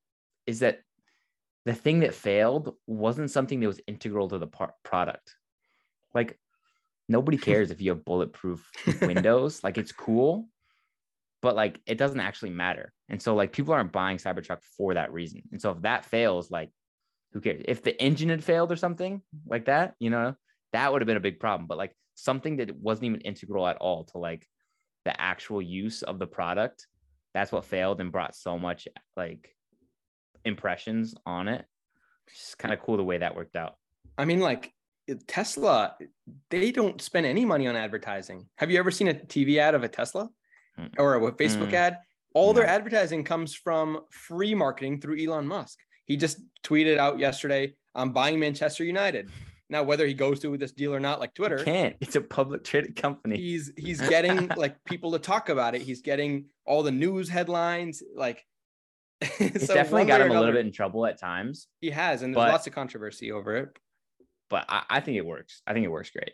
is 0.47 0.61
that 0.61 0.81
the 1.67 1.75
thing 1.75 2.01
that 2.01 2.15
failed 2.15 2.75
wasn't 2.87 3.31
something 3.31 3.61
that 3.61 3.67
was 3.67 3.81
integral 3.87 4.29
to 4.29 4.39
the 4.39 4.47
par- 4.47 4.75
product. 4.85 5.35
Like 6.15 6.39
nobody 7.09 7.37
cares 7.49 7.71
if 7.71 7.81
you 7.81 7.91
have 7.91 8.05
bulletproof 8.05 8.69
windows. 9.03 9.61
Like 9.65 9.77
it's 9.77 9.93
cool, 9.93 10.49
but 11.43 11.57
like 11.57 11.81
it 11.85 11.99
doesn't 11.99 12.21
actually 12.21 12.51
matter. 12.51 12.93
And 13.09 13.21
so 13.21 13.35
like 13.35 13.53
people 13.53 13.75
aren't 13.75 13.93
buying 13.93 14.19
Cybertruck 14.19 14.63
for 14.77 14.95
that 14.95 15.13
reason. 15.13 15.43
And 15.51 15.61
so 15.61 15.73
if 15.73 15.83
that 15.83 16.05
fails, 16.05 16.51
like 16.51 16.71
who 17.33 17.41
cares? 17.41 17.63
If 17.67 17.83
the 17.83 18.01
engine 18.01 18.29
had 18.29 18.45
failed 18.45 18.71
or 18.71 18.77
something 18.77 19.23
like 19.47 19.65
that, 19.65 19.95
you 19.99 20.11
know, 20.11 20.37
that 20.73 20.93
would 20.93 21.03
have 21.03 21.07
been 21.07 21.17
a 21.17 21.21
big 21.21 21.41
problem. 21.41 21.67
But 21.67 21.79
like 21.79 21.97
something 22.15 22.59
that 22.59 22.77
wasn't 22.77 23.07
even 23.07 23.21
integral 23.23 23.67
at 23.67 23.77
all 23.79 24.05
to 24.05 24.19
like 24.19 24.47
the 25.05 25.21
actual 25.21 25.61
use 25.61 26.03
of 26.03 26.21
the 26.21 26.27
product, 26.29 26.87
that's 27.35 27.51
what 27.51 27.65
failed 27.65 28.01
and 28.01 28.13
brought 28.13 28.37
so 28.37 28.57
much 28.57 28.87
like 29.17 29.56
impressions 30.47 31.15
on 31.27 31.49
it. 31.49 31.65
It's 32.29 32.55
kind 32.55 32.73
of 32.73 32.81
cool 32.81 32.97
the 32.97 33.05
way 33.05 33.19
that 33.19 33.37
worked 33.37 33.57
out. 33.57 33.77
I 34.19 34.25
mean, 34.25 34.41
like 34.41 34.73
Tesla, 35.27 35.97
they 36.51 36.73
don't 36.73 37.01
spend 37.01 37.27
any 37.27 37.45
money 37.45 37.67
on 37.67 37.77
advertising. 37.77 38.49
Have 38.57 38.71
you 38.71 38.79
ever 38.79 38.91
seen 38.91 39.09
a 39.09 39.15
TV 39.15 39.59
ad 39.59 39.75
of 39.75 39.85
a 39.85 39.89
Tesla 39.89 40.29
Mm. 40.79 40.91
or 40.99 41.15
a 41.15 41.21
Facebook 41.33 41.71
Mm. 41.71 41.75
ad? 41.75 41.99
All 42.35 42.53
their 42.53 42.67
advertising 42.67 43.25
comes 43.25 43.55
from 43.55 44.01
free 44.11 44.55
marketing 44.55 45.01
through 45.01 45.19
Elon 45.23 45.47
Musk. 45.47 45.79
He 46.05 46.17
just 46.17 46.39
tweeted 46.63 46.99
out 46.99 47.19
yesterday, 47.19 47.75
I'm 47.95 48.13
buying 48.13 48.39
Manchester 48.39 48.85
United. 48.85 49.31
Now, 49.71 49.83
whether 49.83 50.07
he 50.07 50.13
goes 50.15 50.39
through 50.39 50.53
with 50.53 50.61
this 50.61 50.73
deal 50.73 50.95
or 50.95 51.01
not, 51.01 51.19
like 51.19 51.35
Twitter, 51.35 51.59
You 51.59 51.65
can't. 51.65 51.97
It's 52.01 52.15
a 52.15 52.21
public 52.21 52.63
traded 52.63 52.95
company. 52.95 53.37
he's 53.37 53.73
he's 53.77 54.01
getting 54.09 54.49
like 54.57 54.77
people 54.85 55.13
to 55.13 55.19
talk 55.19 55.49
about 55.49 55.75
it. 55.75 55.83
He's 55.83 56.03
getting 56.03 56.47
all 56.67 56.83
the 56.83 56.93
news 56.93 57.29
headlines. 57.29 58.03
Like 58.15 58.45
It's 59.41 59.67
so 59.67 59.75
definitely 59.75 60.05
got 60.07 60.21
him 60.21 60.31
a 60.31 60.39
little 60.39 60.53
bit 60.55 60.67
in 60.67 60.73
trouble 60.73 61.07
at 61.07 61.19
times, 61.19 61.69
He 61.81 61.91
has, 61.91 62.23
and 62.23 62.35
there's 62.35 62.45
but- 62.45 62.53
lots 62.53 62.67
of 62.67 62.75
controversy 62.75 63.33
over 63.33 63.57
it. 63.57 63.69
but 64.51 64.65
I, 64.69 64.83
I 64.91 65.01
think 65.01 65.17
it 65.17 65.25
works. 65.27 65.63
I 65.67 65.73
think 65.73 65.85
it 65.85 65.91
works 65.91 66.11
great. 66.11 66.33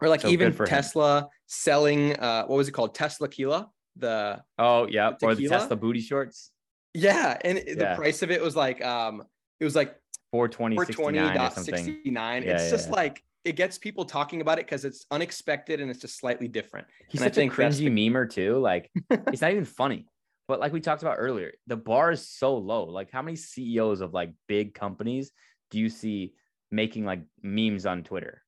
Or 0.00 0.08
like 0.08 0.20
So 0.22 0.28
even 0.28 0.52
for 0.52 0.64
him. 0.64 0.68
Tesla 0.70 1.28
selling 1.46 2.14
uh 2.16 2.44
what 2.46 2.56
was 2.56 2.68
it 2.68 2.72
called? 2.72 2.94
Teslaquila. 2.94 3.68
The 3.96 4.42
Oh 4.58 4.86
yeah, 4.88 5.12
or 5.22 5.34
the? 5.34 5.48
Tesla 5.48 5.74
booty 5.76 6.00
shorts, 6.00 6.50
yeah, 6.92 7.36
and 7.42 7.56
it- 7.58 7.78
the 7.78 7.94
price 7.96 8.22
of 8.22 8.30
it 8.30 8.42
was 8.42 8.54
like 8.56 8.84
um 8.84 9.22
it 9.60 9.64
was 9.64 9.74
like 9.74 9.94
420, 10.32 10.76
69 10.76 11.14
420.69. 11.14 12.44
Yeah, 12.44 12.52
it's 12.52 12.64
yeah, 12.64 12.70
just 12.70 12.88
yeah. 12.88 12.94
like 12.94 13.22
it 13.44 13.56
gets 13.56 13.78
people 13.78 14.04
talking 14.04 14.40
about 14.42 14.58
it 14.58 14.66
because 14.66 14.84
it's 14.84 15.06
unexpected 15.10 15.80
and 15.80 15.88
it's 15.90 16.00
just 16.00 16.18
slightly 16.18 16.48
different. 16.48 16.86
He's 17.08 17.22
And 17.22 17.32
such 17.34 17.42
a 17.42 17.48
cringy 17.48 17.88
memer 17.90 18.28
too. 18.28 18.58
Like 18.58 18.90
it's 19.10 19.40
not 19.40 19.52
even 19.52 19.64
funny. 19.64 20.08
But 20.48 20.60
like 20.60 20.72
we 20.72 20.80
talked 20.80 21.02
about 21.02 21.16
earlier, 21.18 21.52
the 21.66 21.76
bar 21.76 22.12
is 22.12 22.26
so 22.26 22.56
low. 22.56 22.84
Like 22.84 23.10
how 23.10 23.22
many 23.22 23.36
CEOs 23.36 24.00
of 24.00 24.14
like 24.14 24.32
big 24.46 24.74
companies 24.74 25.32
do 25.70 25.78
you 25.78 25.88
see 25.88 26.34
making 26.70 27.04
like 27.04 27.22
memes 27.42 27.86
on 27.86 28.04
Twitter? 28.04 28.42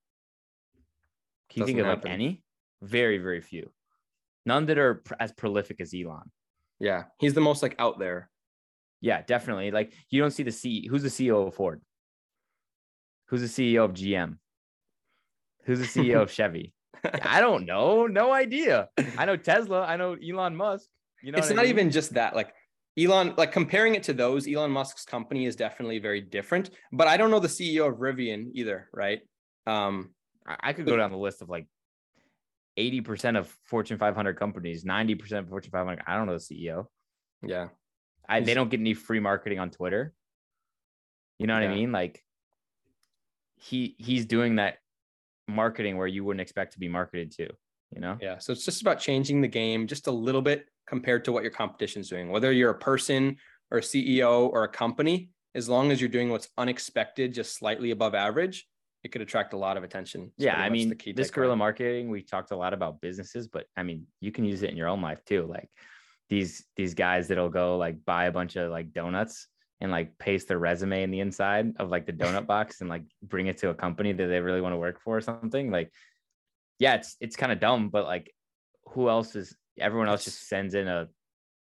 Can 1.51 1.61
you 1.61 1.67
think 1.67 1.79
of 1.81 1.87
Doesn't 1.87 2.05
like 2.05 2.13
any? 2.13 2.43
Very, 2.83 3.19
very 3.19 3.41
few. 3.41 3.71
None 4.47 4.67
that 4.67 4.79
are 4.79 4.97
pr- 4.97 5.15
as 5.19 5.33
prolific 5.33 5.81
as 5.81 5.93
Elon. 5.93 6.31
Yeah, 6.79 7.05
he's 7.19 7.35
the 7.35 7.41
most 7.41 7.63
like 7.63 7.75
out 7.79 7.99
there. 7.99 8.31
Yeah, 9.01 9.23
definitely. 9.23 9.71
Like 9.71 9.93
you 10.11 10.21
don't 10.21 10.31
see 10.31 10.45
the 10.45 10.53
C. 10.53 10.87
Who's 10.89 11.03
the 11.03 11.09
CEO 11.09 11.49
of 11.49 11.55
Ford? 11.55 11.81
Who's 13.27 13.41
the 13.41 13.47
CEO 13.47 13.85
of 13.85 13.93
GM? 13.93 14.39
Who's 15.65 15.81
the 15.81 15.87
CEO 15.87 16.23
of 16.23 16.31
Chevy? 16.39 16.73
I 17.23 17.41
don't 17.41 17.67
know. 17.67 18.07
No 18.07 18.33
idea. 18.33 18.89
I 19.17 19.25
know 19.25 19.37
Tesla. 19.37 19.83
I 19.83 19.97
know 19.97 20.15
Elon 20.15 20.57
Musk. 20.57 20.89
You 21.23 21.33
know, 21.33 21.39
it's 21.39 21.49
what 21.49 21.55
I 21.55 21.57
not 21.57 21.63
mean? 21.63 21.71
even 21.71 21.91
just 21.91 22.15
that. 22.15 22.35
Like 22.35 22.53
Elon, 22.99 23.35
like 23.37 23.53
comparing 23.53 23.95
it 23.95 24.03
to 24.05 24.13
those, 24.13 24.47
Elon 24.49 24.71
Musk's 24.71 25.05
company 25.05 25.47
is 25.47 25.57
definitely 25.57 25.99
very 25.99 26.21
different. 26.21 26.71
But 26.93 27.09
I 27.09 27.17
don't 27.17 27.31
know 27.31 27.41
the 27.41 27.49
CEO 27.49 27.89
of 27.89 27.99
Rivian 27.99 28.51
either, 28.55 28.89
right? 28.93 29.21
Um, 29.67 30.15
I 30.47 30.57
I 30.71 30.73
could 30.73 30.87
go 30.87 30.97
down 30.97 31.11
the 31.11 31.19
list 31.19 31.43
of 31.43 31.49
like 31.49 31.67
80% 32.79 33.37
of 33.37 33.55
Fortune 33.65 33.99
500 33.99 34.39
companies, 34.39 34.85
90% 34.85 35.33
of 35.41 35.49
Fortune 35.49 35.71
500. 35.73 36.03
I 36.07 36.17
don't 36.17 36.27
know 36.27 36.39
the 36.39 36.39
CEO. 36.39 36.87
yeah, 37.43 37.69
I, 38.29 38.41
they 38.41 38.55
don't 38.55 38.71
get 38.71 38.81
any 38.81 38.95
free 38.95 39.21
marketing 39.21 39.59
on 39.59 39.71
Twitter. 39.71 40.13
You 41.39 41.47
know 41.47 41.55
what 41.55 41.63
Yeah. 41.65 41.71
I 41.71 41.75
mean? 41.75 41.93
Like 41.93 42.23
he 43.57 43.97
he's 43.99 44.27
doing 44.27 44.57
that 44.57 44.79
marketing 45.49 45.97
where 45.97 46.07
you 46.07 46.25
wouldn't 46.25 46.41
expect 46.41 46.75
to 46.75 46.79
be 46.79 46.89
marketed 46.89 47.33
to, 47.33 47.49
you 47.95 48.01
know? 48.01 48.17
yeah. 48.21 48.39
So 48.39 48.53
it's 48.53 48.65
just 48.65 48.83
about 48.83 48.99
changing 48.99 49.41
the 49.41 49.49
game 49.49 49.87
just 49.87 50.07
a 50.07 50.13
little 50.13 50.43
bit 50.43 50.67
compared 50.87 51.25
to 51.27 51.33
what 51.33 51.43
your 51.43 51.53
competition's 51.53 52.09
doing. 52.09 52.31
Whether 52.31 52.53
you're 52.53 52.71
a 52.71 52.79
person 52.79 53.37
or 53.71 53.79
a 53.79 53.83
CEO 53.83 54.49
or 54.49 54.65
a 54.65 54.69
company, 54.69 55.31
as 55.55 55.69
long 55.69 55.91
as 55.91 56.01
you're 56.01 56.09
doing 56.09 56.31
what's 56.31 56.49
unexpected, 56.57 57.35
just 57.35 57.57
slightly 57.57 57.91
above 57.91 58.15
average, 58.15 58.67
it 59.05 59.13
could 59.13 59.23
attract 59.23 59.53
a 59.53 59.57
lot 59.57 59.77
of 59.77 59.85
attention. 59.85 60.33
It's 60.37 60.45
yeah, 60.45 60.61
I 60.61 60.69
mean, 60.69 60.97
this 61.15 61.31
guerrilla 61.31 61.57
marketing, 61.57 62.11
we 62.11 62.23
talked 62.23 62.51
a 62.51 62.57
lot 62.57 62.75
about 62.75 63.01
businesses, 63.01 63.47
but 63.47 63.67
I 63.77 63.83
mean, 63.83 64.07
you 64.21 64.33
can 64.33 64.45
use 64.45 64.63
it 64.63 64.71
in 64.71 64.77
your 64.77 64.89
own 64.89 65.01
life 65.01 65.25
too. 65.25 65.47
Like 65.47 65.69
these 66.29 66.65
these 66.77 66.95
guys 66.95 67.29
that'll 67.29 67.49
go 67.49 67.77
like 67.77 68.05
buy 68.05 68.27
a 68.27 68.33
bunch 68.33 68.57
of 68.57 68.71
like 68.71 68.93
donuts 68.93 69.47
and 69.81 69.93
like 69.93 70.19
paste 70.19 70.49
their 70.49 70.59
resume 70.59 71.03
in 71.03 71.11
the 71.11 71.21
inside 71.21 71.73
of 71.79 71.91
like 71.91 72.07
the 72.07 72.13
donut 72.13 72.47
box 72.55 72.81
and 72.81 72.91
like 72.91 73.05
bring 73.23 73.47
it 73.47 73.59
to 73.59 73.71
a 73.71 73.75
company 73.75 74.13
that 74.13 74.27
they 74.27 74.41
really 74.41 74.61
want 74.61 74.73
to 74.73 74.79
work 74.79 75.01
for 75.01 75.17
or 75.17 75.21
something. 75.21 75.71
Like, 75.71 75.93
yeah, 76.79 76.95
it's 76.95 77.17
it's 77.21 77.37
kind 77.37 77.53
of 77.53 77.61
dumb, 77.61 77.89
but 77.89 78.05
like, 78.05 78.33
who 78.91 79.09
else 79.09 79.35
is? 79.37 79.57
Everyone 79.79 80.09
else 80.09 80.25
just 80.25 80.49
sends 80.49 80.75
in 80.75 80.89
a 80.89 81.09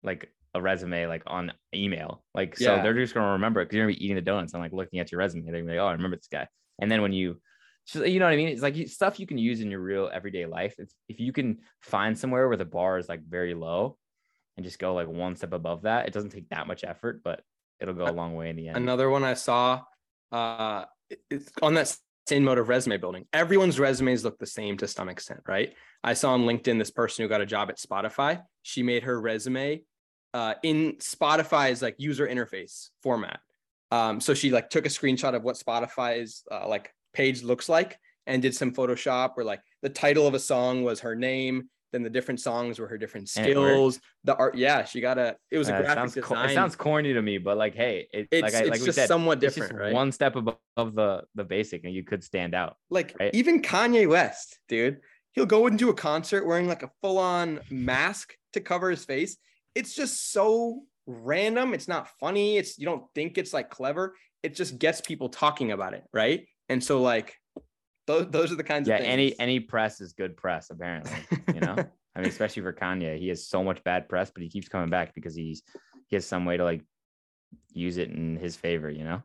like 0.03 0.33
a 0.55 0.63
resume 0.63 1.07
like 1.07 1.23
on 1.27 1.53
email. 1.75 2.25
Like, 2.35 2.57
so 2.57 2.77
Yeah. 2.77 2.83
they're 2.83 2.95
just 2.95 3.15
gonna 3.15 3.33
remember 3.33 3.61
it 3.61 3.67
because 3.67 3.77
you're 3.77 3.87
gonna 3.87 3.97
be 3.97 4.05
eating 4.05 4.17
the 4.17 4.23
donuts 4.23 4.55
and 4.55 4.63
like 4.63 4.73
looking 4.73 4.99
at 4.99 5.13
your 5.13 5.19
resume. 5.19 5.45
They're 5.45 5.55
gonna 5.55 5.65
be 5.65 5.79
like, 5.79 5.85
oh, 5.85 5.89
I 5.89 5.93
remember 5.93 6.17
this 6.17 6.29
guy. 6.29 6.49
And 6.81 6.91
then 6.91 7.03
when 7.03 7.13
you 7.13 7.41
so 7.85 8.05
you 8.05 8.19
know 8.19 8.27
what 8.27 8.35
I 8.35 8.37
mean? 8.37 8.49
It's 8.49 8.63
like 8.63 8.77
stuff 8.89 9.19
you 9.19 9.27
can 9.27 9.39
use 9.39 9.61
in 9.61 9.71
your 9.71 9.81
real 9.81 10.11
everyday 10.13 10.47
life. 10.47 10.75
If 10.79 10.91
if 11.09 11.21
you 11.21 11.33
can 11.33 11.59
find 11.81 12.19
somewhere 12.19 12.47
where 12.49 12.57
the 12.57 12.65
bar 12.65 12.99
is 12.99 13.09
like 13.09 13.23
very 13.27 13.55
low 13.55 13.97
and 14.57 14.65
just 14.65 14.79
go 14.79 14.95
like 14.95 15.09
one 15.09 15.37
step 15.37 15.53
above 15.53 15.83
that, 15.83 16.07
it 16.07 16.13
doesn't 16.13 16.31
take 16.31 16.49
that 16.51 16.67
much 16.67 16.85
effort, 16.85 17.23
but 17.25 17.43
it'll 17.81 17.95
go 17.95 18.05
a 18.05 18.13
long 18.13 18.35
way 18.35 18.51
in 18.51 18.57
the 18.57 18.69
end. 18.69 18.77
Another 18.77 19.09
one 19.09 19.25
I 19.25 19.35
saw 19.35 19.83
uh, 20.33 20.85
it's 21.31 21.51
on 21.63 21.75
that 21.75 21.97
same 22.29 22.45
mode 22.45 22.59
of 22.59 22.69
resume 22.69 22.99
building. 22.99 23.27
Everyone's 23.33 23.81
resumes 23.81 24.25
look 24.25 24.39
the 24.39 24.47
same 24.47 24.77
to 24.79 24.87
some 24.87 25.09
extent, 25.09 25.41
right? 25.47 25.75
I 26.05 26.15
saw 26.15 26.35
on 26.35 26.43
LinkedIn 26.43 26.79
this 26.79 26.91
person 26.91 27.23
who 27.23 27.29
got 27.29 27.41
a 27.41 27.47
job 27.47 27.71
at 27.71 27.79
Spotify. 27.79 28.43
She 28.63 28.83
made 28.83 29.03
her 29.05 29.21
resume 29.21 29.83
uh, 30.35 30.55
in 30.63 30.97
Spotify's 30.97 31.83
like 31.83 31.97
user 31.99 32.29
interface 32.29 32.91
format. 33.03 33.41
Um, 33.91 34.21
so 34.21 34.35
she 34.35 34.51
like 34.51 34.69
took 34.71 34.87
a 34.87 34.91
screenshot 34.91 35.35
of 35.35 35.43
what 35.43 35.57
Spotify's 35.57 36.45
uh, 36.51 36.69
like 36.69 36.93
page 37.15 37.43
looks 37.43 37.69
like 37.69 37.99
and 38.27 38.43
did 38.43 38.55
some 38.55 38.73
Photoshop 38.73 39.31
where 39.35 39.47
like 39.47 39.63
the 39.83 39.89
title 39.89 40.27
of 40.27 40.35
a 40.35 40.39
song 40.39 40.85
was 40.85 41.01
her 41.01 41.17
name, 41.17 41.71
then 41.93 42.03
the 42.03 42.11
different 42.11 42.41
songs 42.41 42.79
were 42.79 42.87
her 42.87 42.99
different 42.99 43.31
And 43.37 43.47
it 43.47 43.57
worked? 43.57 43.71
skills. 43.73 44.01
The 44.25 44.37
art, 44.37 44.57
yeah, 44.57 44.85
she 44.85 45.01
got 45.01 45.19
a. 45.19 45.37
It 45.51 45.59
was 45.59 45.69
a 45.69 45.75
Uh, 45.75 45.79
it 45.79 45.83
graphic 45.83 45.97
sounds 45.97 46.15
co- 46.15 46.35
design. 46.35 46.51
it 46.51 46.55
sounds 46.55 46.77
corny 46.77 47.13
to 47.15 47.23
me, 47.23 47.39
but 47.39 47.57
like, 47.57 47.75
hey, 47.75 48.09
it, 48.13 48.29
it's 48.31 48.43
like 48.43 48.55
I, 48.55 48.59
it's 48.61 48.71
like 48.71 48.81
we 48.81 48.87
just 48.87 48.97
said, 48.97 49.09
somewhat 49.09 49.41
different, 49.41 49.71
just 49.73 49.81
right? 49.81 49.93
one 49.93 50.13
step 50.13 50.37
above 50.37 50.57
the 50.77 51.25
the 51.35 51.45
basic, 51.45 51.85
and 51.85 51.95
you 51.95 52.05
could 52.05 52.23
stand 52.23 52.55
out. 52.55 52.77
like 52.91 53.15
right? 53.19 53.35
even 53.35 53.63
Kanye 53.63 54.09
West, 54.09 54.59
dude, 54.69 55.01
he'll 55.33 55.47
go 55.47 55.67
into 55.67 55.89
a 55.91 55.95
concert 55.95 56.47
wearing 56.47 56.69
like 56.69 56.83
a 56.83 56.91
full-on 57.01 57.61
mask 57.71 58.35
to 58.53 58.61
cover 58.61 58.91
his 58.91 59.05
face. 59.05 59.37
It's 59.75 59.95
just 59.95 60.33
so 60.33 60.83
random. 61.07 61.73
It's 61.75 61.89
not 61.89 62.09
funny. 62.21 62.57
It's 62.59 62.79
you 62.79 62.85
don't 62.87 63.05
think 63.15 63.39
it's 63.39 63.53
like 63.55 63.71
clever. 63.71 64.15
It 64.43 64.55
just 64.55 64.79
gets 64.79 65.01
people 65.01 65.29
talking 65.31 65.73
about 65.73 65.95
it, 65.95 66.05
right? 66.13 66.47
And 66.69 66.83
so 66.85 67.01
like 67.01 67.35
those 68.09 68.31
those 68.31 68.53
are 68.53 68.57
the 68.57 68.65
kinds 68.65 68.89
Yeah, 68.89 68.97
of 68.97 69.03
things. 69.03 69.13
any 69.13 69.39
any 69.41 69.61
press 69.61 70.01
is 70.01 70.13
good 70.13 70.37
press, 70.37 70.71
apparently. 70.71 71.13
You 71.55 71.61
know, 71.61 71.77
I 72.17 72.21
mean, 72.21 72.29
especially 72.29 72.63
for 72.63 72.73
Kanye, 72.73 73.19
he 73.19 73.29
has 73.29 73.47
so 73.47 73.63
much 73.63 73.85
bad 73.85 74.09
press, 74.09 74.31
but 74.33 74.43
he 74.43 74.49
keeps 74.49 74.69
coming 74.69 74.91
back 74.91 75.15
because 75.15 75.35
he's 75.37 75.63
he 76.09 76.17
has 76.17 76.27
some 76.27 76.45
way 76.45 76.57
to 76.57 76.65
like 76.65 76.83
use 77.73 77.99
it 77.99 78.11
in 78.11 78.37
his 78.37 78.57
favor. 78.57 78.91
You 78.91 79.05
know. 79.05 79.23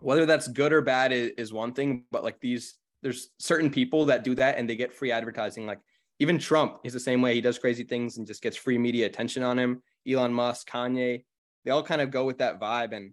whether 0.00 0.26
that's 0.26 0.48
good 0.48 0.72
or 0.72 0.80
bad 0.82 1.12
is, 1.12 1.30
is 1.38 1.52
one 1.52 1.72
thing, 1.72 2.04
but 2.10 2.24
like 2.24 2.40
these, 2.40 2.74
there's 3.02 3.28
certain 3.38 3.70
people 3.70 4.06
that 4.06 4.24
do 4.24 4.34
that 4.34 4.58
and 4.58 4.68
they 4.68 4.76
get 4.76 4.92
free 4.92 5.12
advertising. 5.12 5.64
Like 5.66 5.80
even 6.18 6.38
Trump 6.38 6.80
is 6.84 6.92
the 6.92 7.00
same 7.00 7.22
way. 7.22 7.34
He 7.34 7.40
does 7.40 7.58
crazy 7.58 7.84
things 7.84 8.16
and 8.18 8.26
just 8.26 8.42
gets 8.42 8.56
free 8.56 8.78
media 8.78 9.06
attention 9.06 9.42
on 9.42 9.58
him. 9.58 9.82
Elon 10.08 10.32
Musk, 10.32 10.68
Kanye, 10.68 11.24
they 11.64 11.70
all 11.70 11.82
kind 11.82 12.00
of 12.00 12.10
go 12.10 12.24
with 12.24 12.38
that 12.38 12.60
vibe 12.60 12.92
and 12.96 13.12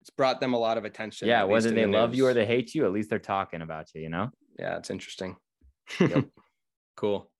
it's 0.00 0.10
brought 0.10 0.40
them 0.40 0.52
a 0.54 0.58
lot 0.58 0.76
of 0.78 0.84
attention. 0.84 1.28
Yeah, 1.28 1.44
whether 1.44 1.70
they 1.70 1.84
the 1.84 1.90
love 1.90 2.14
you 2.14 2.26
or 2.26 2.34
they 2.34 2.44
hate 2.46 2.74
you, 2.74 2.84
at 2.84 2.92
least 2.92 3.08
they're 3.10 3.18
talking 3.20 3.62
about 3.62 3.94
you. 3.94 4.00
You 4.02 4.08
know. 4.10 4.30
Yeah, 4.58 4.76
it's 4.76 4.90
interesting. 4.90 5.36
Yep. 6.00 6.26
cool. 6.96 7.30